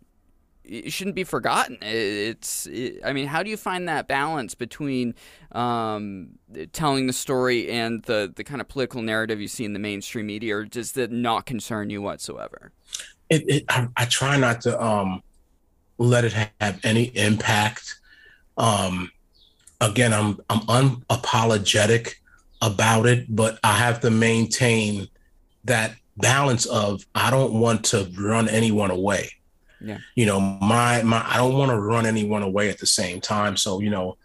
[0.69, 1.77] it shouldn't be forgotten.
[1.81, 5.15] It's, it, I mean, how do you find that balance between
[5.53, 6.31] um,
[6.73, 10.25] telling the story and the, the kind of political narrative you see in the mainstream
[10.25, 12.73] media, or does that not concern you whatsoever?
[13.29, 15.23] It, it I, I, try not to um,
[15.97, 17.99] let it have any impact.
[18.57, 19.11] Um,
[19.81, 22.15] again, I'm I'm unapologetic
[22.61, 25.07] about it, but I have to maintain
[25.65, 29.31] that balance of I don't want to run anyone away.
[29.79, 29.99] Yeah.
[30.15, 33.57] You know, my my I don't want to run anyone away at the same time.
[33.57, 34.17] So, you know,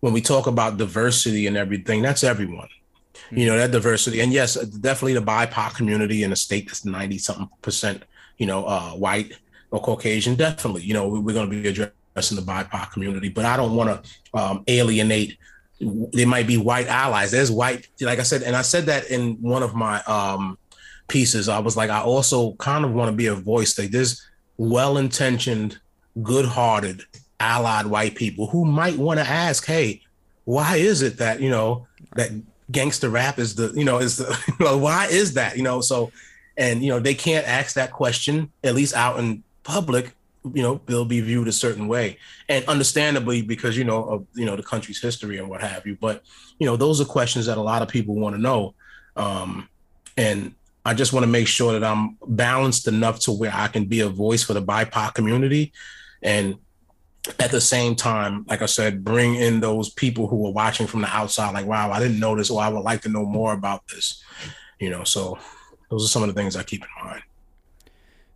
[0.00, 2.68] when we talk about diversity and everything, that's everyone.
[3.14, 3.38] Mm-hmm.
[3.38, 4.20] You know, that diversity.
[4.20, 8.04] And yes, definitely the BIPOC community in a state that's 90 something percent,
[8.38, 9.32] you know, uh, white
[9.70, 13.56] or Caucasian, definitely, you know, we're going to be addressing the BIPOC community, but I
[13.56, 15.38] don't want to um, alienate.
[15.80, 17.30] There might be white allies.
[17.30, 20.58] There's white, like I said, and I said that in one of my um,
[21.08, 21.48] pieces.
[21.48, 23.78] I was like, I also kind of want to be a voice.
[23.78, 24.26] Like there's
[24.58, 25.78] well-intentioned,
[26.22, 27.04] good-hearted,
[27.38, 30.02] allied white people who might want to ask, hey,
[30.44, 32.30] why is it that you know that
[32.70, 35.80] gangster rap is the you know is the you know why is that you know
[35.80, 36.10] so
[36.56, 40.14] and you know they can't ask that question at least out in public,
[40.54, 42.18] you know, they'll be viewed a certain way,
[42.48, 45.96] and understandably because you know of you know the country's history and what have you.
[46.00, 46.22] But
[46.58, 48.74] you know, those are questions that a lot of people want to know,
[49.16, 49.68] um,
[50.16, 53.84] and I just want to make sure that I'm balanced enough to where I can
[53.84, 55.72] be a voice for the BIPOC community,
[56.22, 56.56] and
[57.38, 61.02] at the same time, like I said, bring in those people who are watching from
[61.02, 63.52] the outside, like, wow, I didn't know this, or I would like to know more
[63.52, 64.22] about this.
[64.78, 65.38] You know, so
[65.90, 67.22] those are some of the things I keep in mind.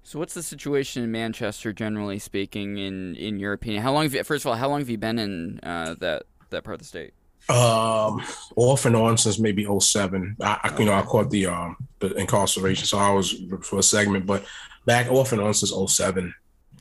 [0.07, 3.83] So, what's the situation in Manchester, generally speaking, in in your opinion?
[3.83, 6.25] How long have you, first of all, how long have you been in uh, that
[6.51, 7.15] that part of the state?
[7.49, 8.23] Um,
[8.57, 10.37] off and on since maybe 07.
[10.41, 13.83] I, I you know I caught the um the incarceration, so I was for a
[13.83, 14.45] segment, but
[14.85, 16.35] back off and on since 07.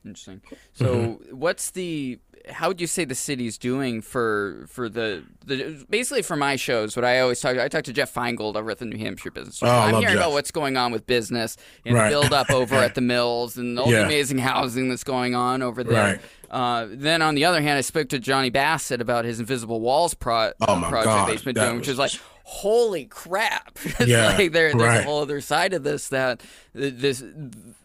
[0.05, 0.41] Interesting.
[0.73, 1.37] So, mm-hmm.
[1.37, 6.35] what's the how would you say the city's doing for for the the basically for
[6.35, 6.95] my shows?
[6.95, 9.61] What I always talk, I talk to Jeff Feingold over at the New Hampshire Business.
[9.63, 10.15] Oh, I'm hearing Jeff.
[10.15, 12.09] about what's going on with business and right.
[12.09, 13.99] build up over at the mills and all yeah.
[13.99, 16.03] the amazing housing that's going on over there.
[16.03, 16.21] Right.
[16.51, 20.13] Uh, then on the other hand, I spoke to Johnny Bassett about his Invisible Walls
[20.13, 22.11] pro- oh project God, he's been doing, which is like
[22.43, 23.77] holy crap.
[24.05, 25.01] Yeah, like there, there's right.
[25.01, 26.41] a whole other side of this that
[26.73, 27.23] this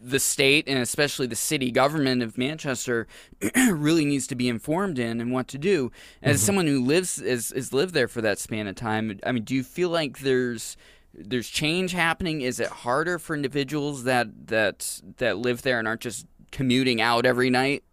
[0.00, 3.06] the state and especially the city government of manchester
[3.70, 5.92] really needs to be informed in and what to do.
[6.22, 6.46] As mm-hmm.
[6.46, 9.54] someone who lives is, is lived there for that span of time i mean do
[9.54, 10.76] you feel like there's
[11.14, 12.42] there's change happening?
[12.42, 17.26] Is it harder for individuals that that that live there and aren't just commuting out
[17.26, 17.84] every night?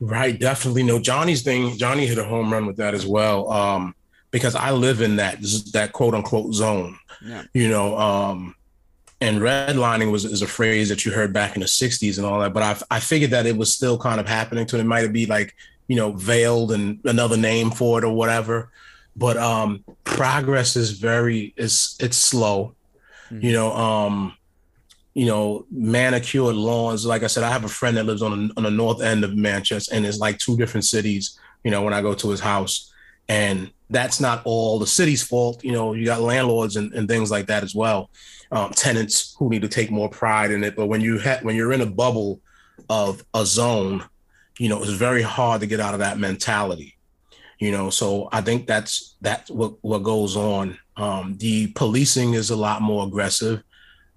[0.00, 0.82] Right definitely.
[0.82, 3.50] No johnny's thing johnny hit a home run with that as well.
[3.50, 3.94] Um
[4.36, 5.40] because I live in that
[5.72, 6.98] that quote unquote zone.
[7.24, 7.44] Yeah.
[7.54, 8.54] You know, um,
[9.22, 12.40] and redlining was is a phrase that you heard back in the '60s and all
[12.40, 12.52] that.
[12.52, 14.84] But I I figured that it was still kind of happening to it.
[14.84, 15.56] Might be like
[15.88, 18.70] you know veiled and another name for it or whatever.
[19.16, 22.74] But um, progress is very it's it's slow.
[23.30, 23.42] Mm-hmm.
[23.42, 24.34] You know, um,
[25.14, 27.06] you know, manicured lawns.
[27.06, 29.34] Like I said, I have a friend that lives on on the north end of
[29.34, 31.40] Manchester, and it's like two different cities.
[31.64, 32.92] You know, when I go to his house,
[33.30, 35.64] and that's not all the city's fault.
[35.64, 38.10] You know, you got landlords and, and things like that as well,
[38.50, 40.76] um, tenants who need to take more pride in it.
[40.76, 42.40] But when you ha- when you're in a bubble
[42.88, 44.04] of a zone,
[44.58, 46.96] you know, it's very hard to get out of that mentality.
[47.58, 50.78] You know, so I think that's that's what what goes on.
[50.96, 53.62] Um, the policing is a lot more aggressive,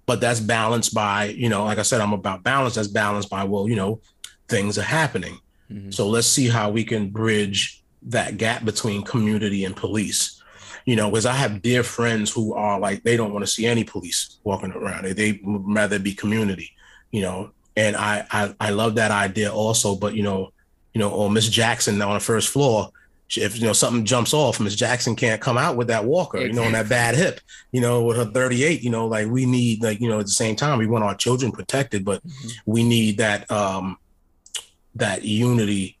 [0.04, 2.74] but that's balanced by you know, like I said, I'm about balance.
[2.74, 4.00] That's balanced by well, you know,
[4.48, 5.38] things are happening.
[5.70, 5.90] Mm-hmm.
[5.90, 10.42] So let's see how we can bridge that gap between community and police.
[10.86, 13.66] You know, because I have dear friends who are like they don't want to see
[13.66, 15.04] any police walking around.
[15.04, 16.70] They they rather be community.
[17.10, 19.94] You know, and I I, I love that idea also.
[19.94, 20.52] But you know,
[20.94, 22.90] you know, or Miss Jackson on the first floor,
[23.36, 26.52] if you know something jumps off, Miss Jackson can't come out with that walker, you
[26.52, 27.40] know, on that bad hip,
[27.72, 30.32] you know, with her 38, you know, like we need like, you know, at the
[30.32, 32.48] same time, we want our children protected, but mm-hmm.
[32.66, 33.98] we need that um
[34.96, 35.96] that unity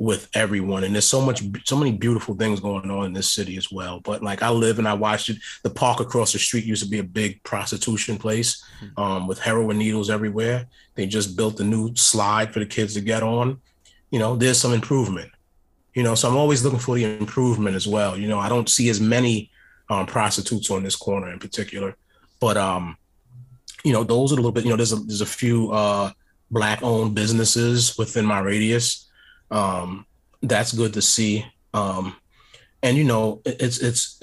[0.00, 0.82] with everyone.
[0.82, 4.00] And there's so much, so many beautiful things going on in this city as well.
[4.00, 5.36] But like I live and I watched it.
[5.62, 8.98] The park across the street used to be a big prostitution place hmm.
[8.98, 10.66] um, with heroin needles everywhere.
[10.94, 13.60] They just built a new slide for the kids to get on.
[14.10, 15.30] You know, there's some improvement.
[15.92, 18.16] You know, so I'm always looking for the improvement as well.
[18.16, 19.50] You know, I don't see as many
[19.90, 21.94] um, prostitutes on this corner in particular,
[22.40, 22.96] but um,
[23.84, 24.64] you know, those are a little bit.
[24.64, 26.12] You know, there's a there's a few uh,
[26.50, 29.09] black owned businesses within my radius
[29.50, 30.06] um,
[30.42, 31.44] that's good to see.
[31.74, 32.16] Um,
[32.82, 34.20] and you know, it's it's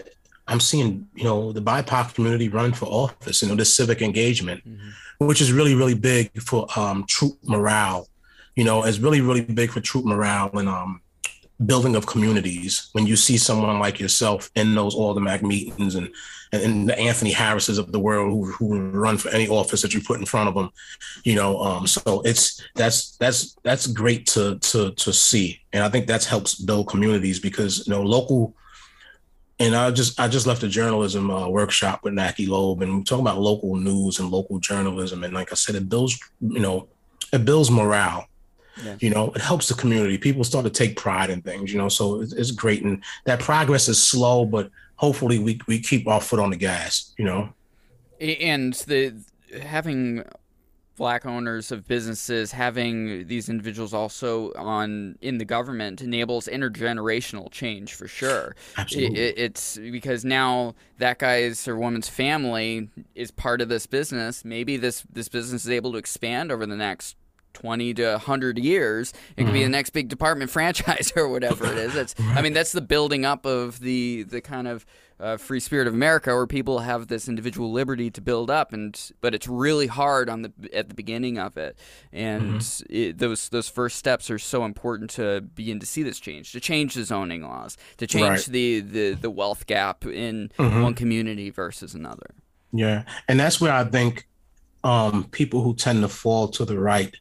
[0.47, 3.41] I'm seeing you know the BIPOC community running for office.
[3.41, 5.25] You know, this civic engagement, mm-hmm.
[5.25, 8.07] which is really really big for um, troop morale.
[8.55, 11.01] You know, it's really really big for troop morale and um,
[11.65, 16.09] building of communities when you see someone like yourself in those Aldermanic meetings and
[16.51, 20.01] and the Anthony Harrises of the world who, who run for any office that you
[20.01, 20.69] put in front of them,
[21.23, 21.62] you know.
[21.62, 26.23] Um, so it's that's that's that's great to to to see, and I think that
[26.23, 28.55] helps build communities because you know local.
[29.60, 33.03] And I just I just left a journalism uh, workshop with Naki Loeb, and we're
[33.03, 36.88] talking about local news and local journalism, and like I said, it builds you know
[37.33, 38.27] it builds morale
[38.83, 38.95] yeah.
[38.99, 40.17] You know, it helps the community.
[40.17, 42.83] People start to take pride in things, you know, so it's, it's great.
[42.83, 47.13] And that progress is slow, but hopefully we, we keep our foot on the gas,
[47.17, 47.49] you know.
[48.19, 49.15] And the
[49.61, 50.23] having
[50.97, 57.93] black owners of businesses having these individuals also on in the government enables intergenerational change
[57.93, 59.19] for sure Absolutely.
[59.19, 64.75] It, it's because now that guy's or woman's family is part of this business maybe
[64.75, 67.15] this this business is able to expand over the next
[67.53, 69.53] 20 to 100 years it could mm-hmm.
[69.53, 69.71] be the mm-hmm.
[69.71, 72.38] next big department franchise or whatever it is that's right.
[72.38, 74.86] i mean that's the building up of the the kind of
[75.19, 79.12] uh, free spirit of america where people have this individual liberty to build up and
[79.19, 81.75] but it's really hard on the at the beginning of it
[82.13, 82.95] and mm-hmm.
[82.95, 86.60] it, those those first steps are so important to begin to see this change to
[86.60, 88.45] change the zoning laws to change right.
[88.45, 90.83] the, the the wealth gap in mm-hmm.
[90.83, 92.36] one community versus another
[92.71, 94.27] yeah and that's where i think
[94.83, 97.15] um, people who tend to fall to the right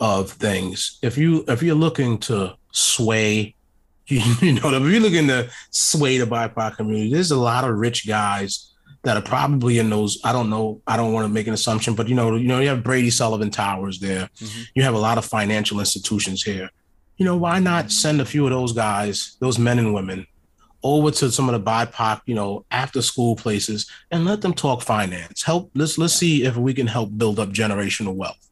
[0.00, 0.98] of things.
[1.02, 3.54] If you if you're looking to sway,
[4.06, 7.76] you, you know, if you're looking to sway the BIPOC community, there's a lot of
[7.76, 8.70] rich guys
[9.02, 10.18] that are probably in those.
[10.24, 10.80] I don't know.
[10.86, 13.10] I don't want to make an assumption, but you know, you know, you have Brady
[13.10, 14.28] Sullivan Towers there.
[14.40, 14.62] Mm-hmm.
[14.74, 16.70] You have a lot of financial institutions here.
[17.16, 20.26] You know, why not send a few of those guys, those men and women,
[20.82, 24.82] over to some of the BIPOC, you know, after school places and let them talk
[24.82, 25.42] finance.
[25.42, 28.44] Help let's let's see if we can help build up generational wealth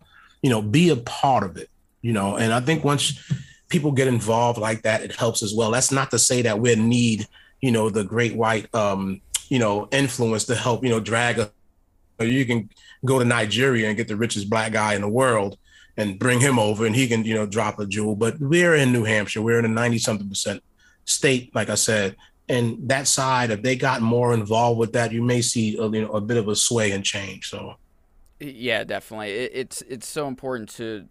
[0.43, 1.71] you know, be a part of it,
[2.03, 2.37] you know.
[2.37, 3.33] And I think once
[3.69, 5.71] people get involved like that, it helps as well.
[5.71, 7.27] That's not to say that we need,
[7.61, 11.51] you know, the great white, um, you know, influence to help, you know, drag a.
[12.21, 12.69] You can
[13.05, 15.59] go to Nigeria and get the richest black guy in the world
[15.97, 18.15] and bring him over, and he can, you know, drop a jewel.
[18.15, 19.43] But we're in New Hampshire.
[19.43, 20.63] We're in a ninety something percent
[21.05, 22.17] state, like I said.
[22.49, 26.03] And that side, if they got more involved with that, you may see a, you
[26.03, 27.49] know a bit of a sway and change.
[27.49, 27.77] So
[28.43, 29.31] yeah, definitely.
[29.31, 31.09] It, it's it's so important to.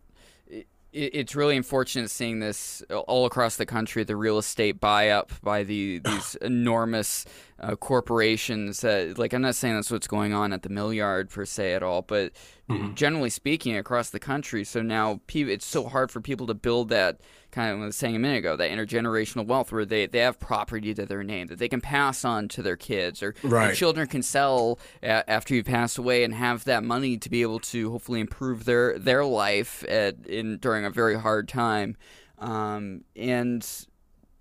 [0.48, 4.04] It, it's really unfortunate seeing this all across the country.
[4.04, 7.26] The real estate buy up by the these enormous
[7.60, 8.84] uh, corporations.
[8.84, 11.74] Uh, like I'm not saying that's what's going on at the mill yard per se
[11.74, 12.34] at all, but
[12.70, 12.94] mm-hmm.
[12.94, 14.64] generally speaking, across the country.
[14.64, 18.20] So now it's so hard for people to build that kind of was saying a
[18.20, 21.70] minute ago, that intergenerational wealth where they, they have property to their name that they
[21.70, 23.76] can pass on to their kids or right.
[23.76, 27.60] children can sell a- after you pass away and have that money to be able
[27.60, 31.96] to hopefully improve their, their life at, in during a very hard time.
[32.40, 33.68] Um, and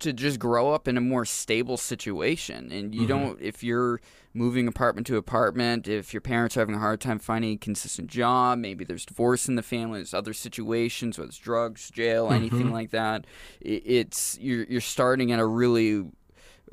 [0.01, 2.71] to just grow up in a more stable situation.
[2.71, 3.09] And you mm-hmm.
[3.09, 4.01] don't, if you're
[4.33, 8.07] moving apartment to apartment, if your parents are having a hard time finding a consistent
[8.09, 12.35] job, maybe there's divorce in the family, there's other situations, whether it's drugs, jail, mm-hmm.
[12.35, 13.25] anything like that.
[13.59, 16.05] It's you're you're starting at a really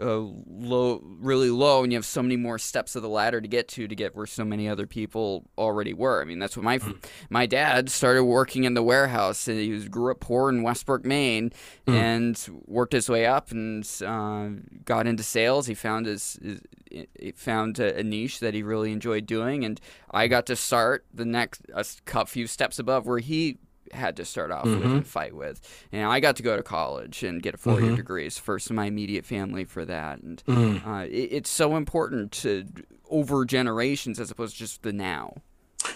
[0.00, 3.48] uh, low, really low, and you have so many more steps of the ladder to
[3.48, 6.22] get to to get where so many other people already were.
[6.22, 7.02] I mean, that's what my mm.
[7.30, 9.48] my dad started working in the warehouse.
[9.48, 11.52] And he was grew up poor in Westbrook, Maine,
[11.86, 11.94] mm.
[11.94, 14.48] and worked his way up and uh,
[14.84, 15.66] got into sales.
[15.66, 19.80] He found his, his found a, a, niche that he really enjoyed doing, and
[20.10, 23.58] I got to start the next a few steps above where he
[23.92, 24.80] had to start off mm-hmm.
[24.80, 25.60] with and fight with.
[25.92, 27.96] And I got to go to college and get a 4 year mm-hmm.
[27.96, 28.28] degree.
[28.28, 30.20] first in my immediate family for that.
[30.20, 30.86] And mm.
[30.86, 32.66] uh, it, it's so important to
[33.10, 35.34] over generations as opposed to just the now.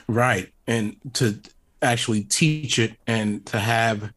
[0.07, 0.52] Right.
[0.66, 1.40] And to
[1.81, 4.12] actually teach it and to have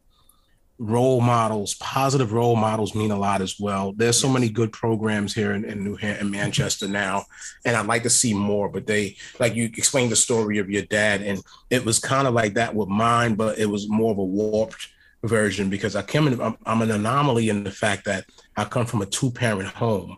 [0.77, 3.93] role models, positive role models mean a lot as well.
[3.95, 7.25] There's so many good programs here in, in New Hampshire, in Manchester now,
[7.63, 8.67] and I'd like to see more.
[8.67, 12.33] But they, like you explained the story of your dad, and it was kind of
[12.33, 14.89] like that with mine, but it was more of a warped
[15.23, 18.25] version because I came in, I'm, I'm, an anomaly in the fact that
[18.57, 20.17] I come from a two parent home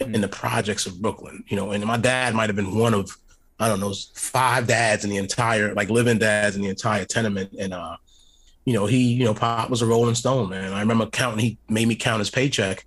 [0.00, 0.14] mm-hmm.
[0.14, 3.14] in the projects of Brooklyn, you know, and my dad might have been one of,
[3.60, 7.54] I don't know, five dads in the entire, like living dads in the entire tenement.
[7.58, 7.96] And, uh,
[8.68, 10.74] you know, he, you know, Pop was a Rolling Stone, man.
[10.74, 12.84] I remember counting, he made me count his paycheck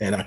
[0.00, 0.24] and I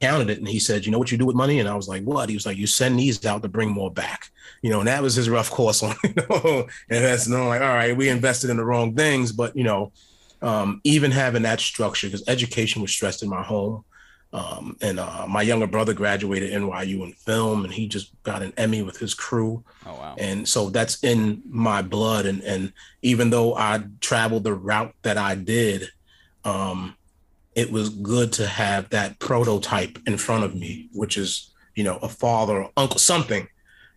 [0.00, 1.58] counted it and he said, you know what you do with money?
[1.58, 2.28] And I was like, what?
[2.28, 4.30] He was like, you send these out to bring more back.
[4.62, 7.60] You know, and that was his rough course on, you know, and that's know, like,
[7.60, 9.90] all right, we invested in the wrong things, but you know,
[10.42, 13.84] um, even having that structure, because education was stressed in my home.
[14.32, 18.52] Um, and uh, my younger brother graduated NYU in film, and he just got an
[18.56, 19.64] Emmy with his crew.
[19.86, 20.16] Oh wow!
[20.18, 22.26] And so that's in my blood.
[22.26, 22.72] And and
[23.02, 25.88] even though I traveled the route that I did,
[26.44, 26.96] um,
[27.54, 31.98] it was good to have that prototype in front of me, which is you know
[31.98, 33.48] a father, or uncle, something.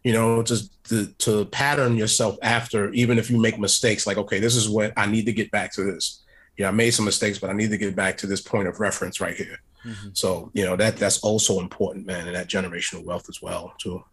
[0.03, 4.07] You know, just to, to pattern yourself after, even if you make mistakes.
[4.07, 6.21] Like, okay, this is what I need to get back to this
[6.63, 8.79] know, I made some mistakes, but I need to get back to this point of
[8.79, 9.59] reference right here.
[9.85, 10.09] Mm-hmm.
[10.13, 14.03] So, you know, that that's also important, man, and that generational wealth as well, too.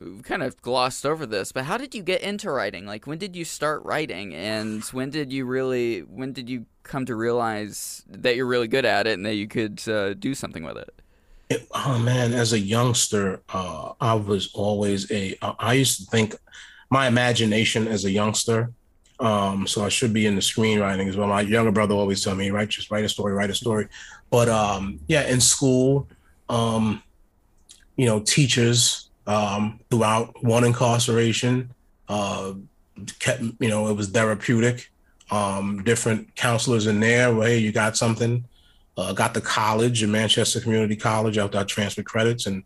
[0.00, 2.84] We've kind of glossed over this, but how did you get into writing?
[2.84, 7.06] Like, when did you start writing, and when did you really, when did you come
[7.06, 10.64] to realize that you're really good at it and that you could uh, do something
[10.64, 11.02] with it?
[11.48, 11.68] it?
[11.72, 15.38] Oh man, as a youngster, uh, I was always a.
[15.42, 16.34] I used to think
[16.90, 18.72] my imagination as a youngster
[19.20, 21.28] um, so I should be in the screenwriting as well.
[21.28, 23.88] My younger brother always tell me, right, just write a story, write a story.
[24.34, 26.08] But um, yeah, in school,
[26.48, 27.04] um,
[27.94, 31.70] you know, teachers um, throughout one incarceration
[32.08, 32.54] uh,
[33.20, 34.90] kept, you know, it was therapeutic.
[35.30, 37.32] Um, different counselors in there.
[37.42, 38.44] Hey, you got something.
[38.96, 42.64] Uh, got the college in Manchester Community College after I transferred credits and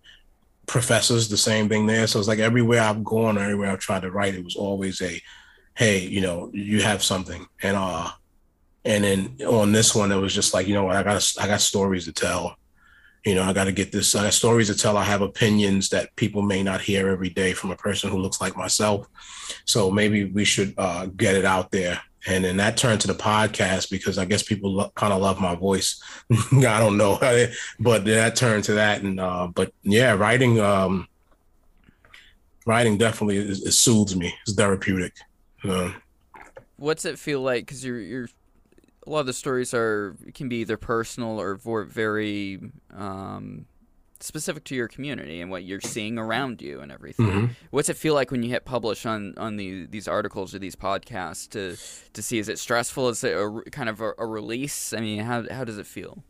[0.65, 2.07] professors, the same thing there.
[2.07, 5.03] So it's like everywhere I've gone, or everywhere I've tried to write, it was always
[5.03, 5.21] a
[5.75, 7.47] hey, you know, you have something.
[7.63, 8.11] And uh
[8.89, 11.47] and then on this one, it was just like, you know what, I got I
[11.47, 12.57] got stories to tell.
[13.23, 14.15] You know, I got to get this.
[14.15, 14.97] I got stories to tell.
[14.97, 18.41] I have opinions that people may not hear every day from a person who looks
[18.41, 19.07] like myself.
[19.67, 22.01] So maybe we should uh, get it out there.
[22.27, 25.39] And then that turned to the podcast because I guess people lo- kind of love
[25.39, 26.03] my voice.
[26.53, 27.19] I don't know,
[27.79, 29.03] but that turned to that.
[29.03, 31.09] And uh, but yeah, writing, um,
[32.65, 34.33] writing definitely is, soothes me.
[34.47, 35.13] It's therapeutic.
[35.63, 35.93] No.
[36.77, 37.67] What's it feel like?
[37.67, 38.29] Because you're you're
[39.09, 42.61] a lot of the stories are can be either personal or very
[42.95, 43.67] um,
[44.21, 47.27] specific to your community and what you're seeing around you and everything.
[47.27, 47.53] Mm-hmm.
[47.71, 50.77] What's it feel like when you hit publish on on the, these articles or these
[50.77, 51.77] podcasts to
[52.13, 52.39] to see?
[52.39, 53.09] Is it stressful?
[53.09, 54.93] Is it a, kind of a, a release?
[54.93, 56.23] I mean, how how does it feel?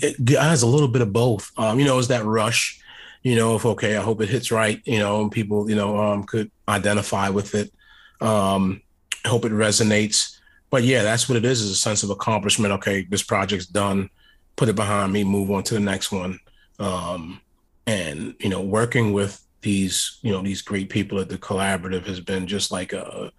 [0.00, 1.50] It has a little bit of both.
[1.56, 2.80] Um, you know, it's that rush.
[3.22, 4.80] You know, if okay, I hope it hits right.
[4.84, 7.72] You know, and people, you know, um, could identify with it.
[8.20, 8.80] Um,
[9.24, 10.38] I hope it resonates.
[10.72, 12.72] But yeah, that's what it is, is a sense of accomplishment.
[12.72, 14.08] Okay, this project's done,
[14.56, 16.40] put it behind me, move on to the next one.
[16.78, 17.42] Um,
[17.86, 22.20] and, you know, working with these, you know, these great people at the collaborative has
[22.20, 23.30] been just like a,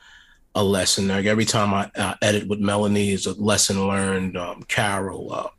[0.54, 1.08] a lesson.
[1.08, 4.38] Like every time I, edit with Melanie is a lesson learned.
[4.38, 5.50] Um, Carol, uh,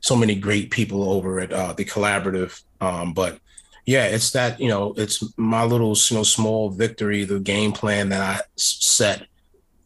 [0.00, 2.62] so many great people over at uh, the collaborative.
[2.80, 3.40] Um, but
[3.84, 8.10] yeah, it's that you know, it's my little you know small victory, the game plan
[8.10, 9.26] that I set,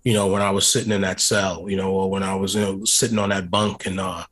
[0.03, 2.55] you know, when I was sitting in that cell, you know, or when I was
[2.55, 4.25] you know sitting on that bunk and uh,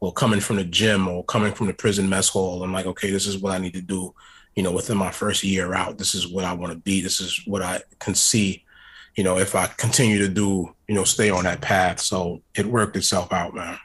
[0.00, 2.62] or coming from the gym or coming from the prison mess hall.
[2.62, 4.14] I'm like, okay, this is what I need to do,
[4.54, 5.98] you know, within my first year out.
[5.98, 7.00] This is what I want to be.
[7.00, 8.64] This is what I can see,
[9.16, 12.00] you know, if I continue to do, you know, stay on that path.
[12.00, 13.78] So it worked itself out, man.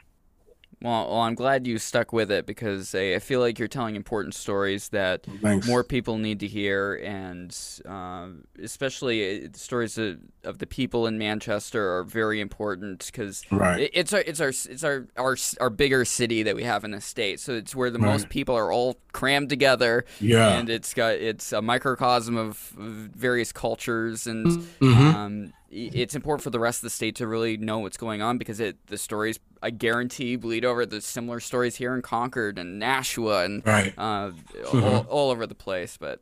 [0.82, 4.34] Well, well, I'm glad you stuck with it because I feel like you're telling important
[4.34, 5.66] stories that Thanks.
[5.66, 7.56] more people need to hear, and
[7.88, 8.28] uh,
[8.60, 13.90] especially uh, stories of, of, the people in Manchester are very important because right.
[13.92, 17.00] it's our it's our it's our, our our bigger city that we have in the
[17.00, 18.10] state, so it's where the right.
[18.10, 20.04] most people are all crammed together.
[20.20, 24.46] Yeah, and it's got it's a microcosm of, various cultures and.
[24.80, 25.16] Mm-hmm.
[25.16, 28.36] Um, it's important for the rest of the state to really know what's going on
[28.36, 32.78] because it the stories I guarantee bleed over the similar stories here in Concord and
[32.78, 33.94] Nashua and right.
[33.96, 34.84] uh, mm-hmm.
[34.84, 35.96] all, all, over the place.
[35.96, 36.20] But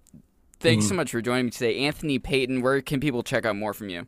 [0.60, 0.90] thanks mm-hmm.
[0.90, 2.62] so much for joining me today, Anthony Payton.
[2.62, 4.06] Where can people check out more from you?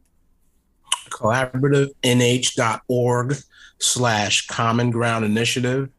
[1.11, 3.36] Collaborativenh.org
[3.78, 5.90] slash Common Ground Initiative.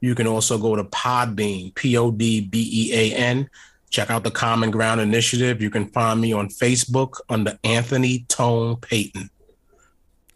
[0.00, 3.50] You can also go to Podbean, P O D B E A N
[3.94, 5.62] Check out the Common Ground Initiative.
[5.62, 9.30] You can find me on Facebook under Anthony Tone Payton.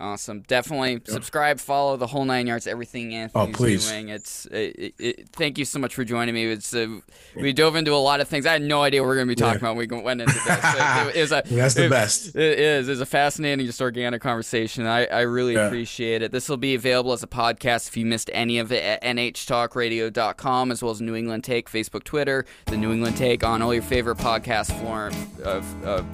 [0.01, 0.43] Awesome.
[0.43, 3.91] Definitely subscribe, follow the whole nine yards, everything Anthony's oh, please.
[3.91, 4.11] doing.
[4.11, 6.45] It's it, it, thank you so much for joining me.
[6.47, 7.01] It's uh,
[7.35, 8.47] we dove into a lot of things.
[8.47, 9.71] I had no idea what we are going to be talking yeah.
[9.71, 9.77] about.
[9.77, 10.47] When we went into this.
[10.47, 12.37] it, it, a, That's the best.
[12.37, 12.89] It is.
[12.89, 14.87] It's a fascinating, just organic conversation.
[14.87, 15.67] I, I really yeah.
[15.67, 16.31] appreciate it.
[16.31, 20.71] This will be available as a podcast if you missed any of it at nhtalkradio.com
[20.71, 23.83] as well as New England Take, Facebook, Twitter, the New England Take on all your
[23.83, 26.07] favorite podcast form of, of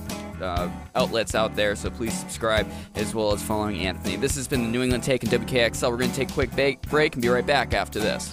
[0.43, 1.77] uh, outlets out there.
[1.77, 4.17] So please subscribe as well as following Anthony.
[4.17, 5.91] This has been the New England Take and WKXL.
[5.91, 6.51] We're going to take a quick
[6.83, 8.33] break and be right back after this.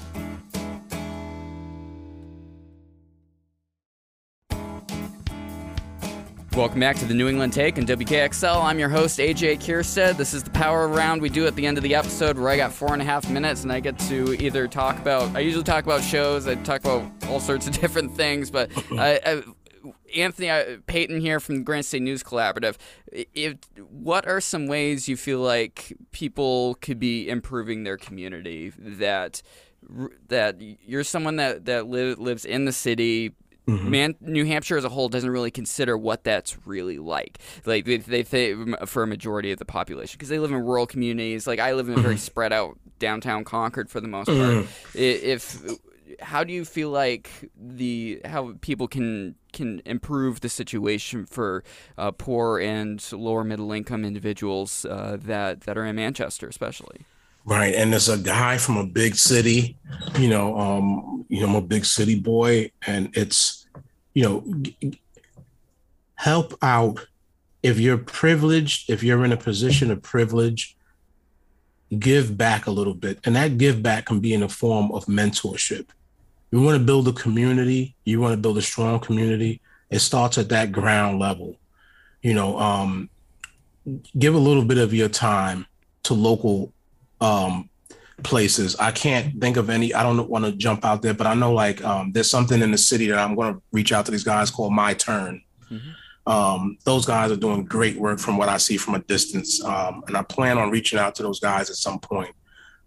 [6.55, 8.61] Welcome back to the New England Take and WKXL.
[8.61, 10.17] I'm your host, AJ Kierstead.
[10.17, 12.57] This is the power round we do at the end of the episode where I
[12.57, 15.63] got four and a half minutes and I get to either talk about, I usually
[15.63, 19.43] talk about shows, I talk about all sorts of different things, but I, I
[20.15, 22.77] Anthony uh, Payton here from the Granite State News Collaborative.
[23.11, 23.55] If,
[23.89, 28.71] what are some ways you feel like people could be improving their community?
[28.77, 29.41] That
[30.27, 33.33] that you're someone that that li- lives in the city.
[33.67, 33.89] Mm-hmm.
[33.89, 37.37] Man, New Hampshire as a whole doesn't really consider what that's really like.
[37.63, 40.87] Like they, they think for a majority of the population because they live in rural
[40.87, 41.45] communities.
[41.45, 42.21] Like I live in a very mm-hmm.
[42.21, 44.37] spread out downtown Concord for the most part.
[44.37, 44.97] Mm-hmm.
[44.97, 45.61] If
[46.21, 51.63] how do you feel like the how people can can improve the situation for
[51.97, 57.05] uh, poor and lower middle income individuals uh, that that are in Manchester, especially?
[57.43, 59.75] Right, and there's a guy from a big city,
[60.19, 63.65] you know, um, you know, I'm a big city boy, and it's,
[64.13, 65.01] you know, g-
[66.13, 67.07] help out
[67.63, 70.77] if you're privileged, if you're in a position of privilege,
[71.97, 75.05] give back a little bit, and that give back can be in the form of
[75.07, 75.87] mentorship
[76.51, 80.37] you want to build a community, you want to build a strong community, it starts
[80.37, 81.57] at that ground level.
[82.21, 83.09] You know, um,
[84.17, 85.65] give a little bit of your time
[86.03, 86.73] to local
[87.19, 87.69] um,
[88.23, 88.75] places.
[88.77, 89.93] I can't think of any.
[89.93, 92.71] I don't want to jump out there, but I know like um, there's something in
[92.71, 95.41] the city that I'm going to reach out to these guys called My Turn.
[95.69, 96.31] Mm-hmm.
[96.31, 100.03] Um, those guys are doing great work from what I see from a distance, um,
[100.07, 102.35] and I plan on reaching out to those guys at some point.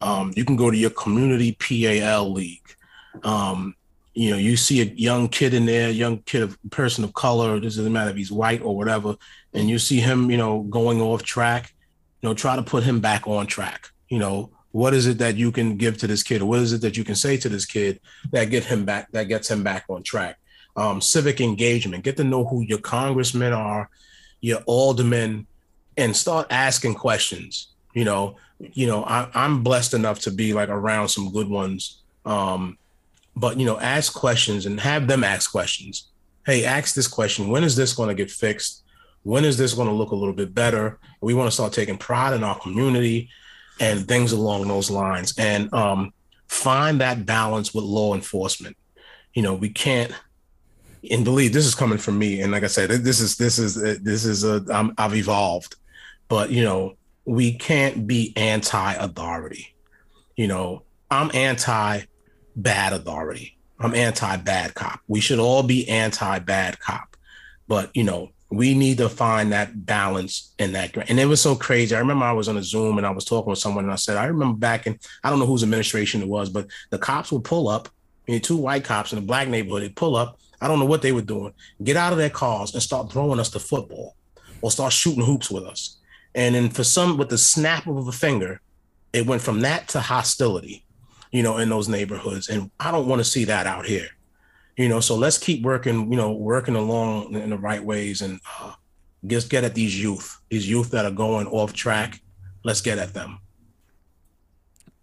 [0.00, 2.63] Um, you can go to your community PAL league.
[3.22, 3.74] Um,
[4.14, 7.58] you know, you see a young kid in there, young kid, of person of color,
[7.58, 9.16] doesn't matter if he's white or whatever,
[9.52, 11.74] and you see him, you know, going off track,
[12.22, 13.90] you know, try to put him back on track.
[14.08, 16.72] You know, what is it that you can give to this kid, or what is
[16.72, 18.00] it that you can say to this kid
[18.30, 20.38] that get him back, that gets him back on track?
[20.76, 23.88] Um, civic engagement, get to know who your congressmen are,
[24.40, 25.46] your aldermen,
[25.96, 27.68] and start asking questions.
[27.94, 32.02] You know, you know, I, I'm blessed enough to be like around some good ones.
[32.24, 32.78] Um,
[33.36, 36.10] but you know ask questions and have them ask questions.
[36.46, 37.48] Hey ask this question.
[37.48, 38.84] When is this going to get fixed?
[39.22, 40.98] When is this going to look a little bit better?
[41.20, 43.30] We want to start taking pride in our community
[43.80, 45.34] and things along those lines.
[45.38, 46.12] And um,
[46.48, 48.76] find that balance with law enforcement.
[49.32, 50.12] You know we can't
[51.10, 53.74] and believe this is coming from me and like i said this is this is
[54.02, 55.76] this is a I'm, i've evolved.
[56.28, 59.74] But you know we can't be anti-authority.
[60.36, 62.02] You know i'm anti
[62.56, 63.56] bad authority.
[63.80, 65.00] I'm anti bad cop.
[65.08, 67.16] We should all be anti bad cop.
[67.66, 70.96] But, you know, we need to find that balance in that.
[71.08, 71.94] And it was so crazy.
[71.94, 73.96] I remember I was on a Zoom and I was talking with someone and I
[73.96, 77.32] said, I remember back in, I don't know whose administration it was, but the cops
[77.32, 77.88] would pull up,
[78.26, 80.38] you know, two white cops in a black neighborhood, they'd pull up.
[80.60, 81.52] I don't know what they were doing,
[81.82, 84.14] get out of their cars and start throwing us the football
[84.60, 85.98] or start shooting hoops with us.
[86.34, 88.60] And then for some, with the snap of a finger,
[89.12, 90.84] it went from that to hostility
[91.34, 92.48] you know, in those neighborhoods.
[92.48, 94.06] And I don't want to see that out here,
[94.76, 95.00] you know.
[95.00, 98.74] So let's keep working, you know, working along in the right ways and uh,
[99.26, 102.22] just get at these youth, these youth that are going off track.
[102.62, 103.40] Let's get at them.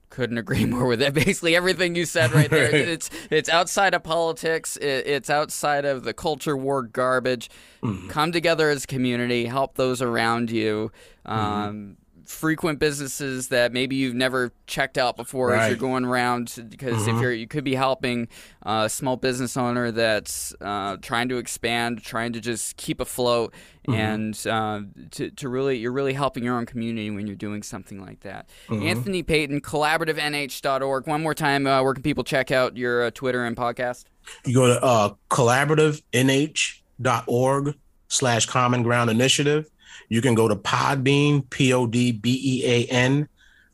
[0.09, 1.13] Couldn't agree more with that.
[1.13, 2.73] Basically, everything you said right there.
[2.75, 4.77] it's it's outside of politics.
[4.77, 7.49] it's outside of the culture war garbage.
[7.84, 8.07] Mm-hmm.
[8.07, 9.47] Come together as a community.
[9.47, 10.93] Help those around you.
[11.27, 11.39] Mm-hmm.
[11.39, 11.97] Um,
[12.32, 15.63] frequent businesses that maybe you've never checked out before right.
[15.63, 17.15] as you're going around because mm-hmm.
[17.15, 18.27] if you're you could be helping
[18.63, 23.53] a small business owner that's uh, trying to expand trying to just keep afloat
[23.88, 23.99] mm-hmm.
[23.99, 28.01] and uh, to, to really you're really helping your own community when you're doing something
[28.01, 28.88] like that mm-hmm.
[28.88, 33.43] anthony payton collaborativenh.org one more time uh, where can people check out your uh, twitter
[33.45, 34.05] and podcast
[34.45, 37.75] you go to uh, collaborativenh.org
[38.07, 39.69] slash common ground initiative
[40.10, 43.28] you can go to Podbean, P O D B E A N,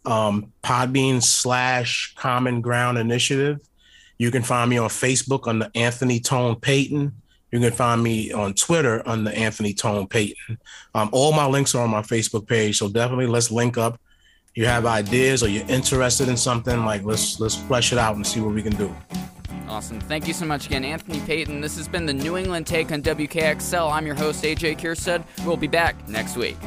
[0.05, 3.59] um, Podbean slash Common Ground Initiative.
[4.17, 7.13] You can find me on Facebook under Anthony Tone Payton.
[7.51, 10.57] You can find me on Twitter under Anthony Tone Payton.
[10.93, 13.99] Um, all my links are on my Facebook page, so definitely let's link up.
[14.53, 18.25] You have ideas or you're interested in something, like let's let's flesh it out and
[18.25, 18.93] see what we can do.
[19.67, 19.99] Awesome.
[19.99, 21.61] Thank you so much again, Anthony Payton.
[21.61, 23.91] This has been the New England Take on WKXL.
[23.91, 25.23] I'm your host, AJ Kierstead.
[25.45, 26.57] We'll be back next week.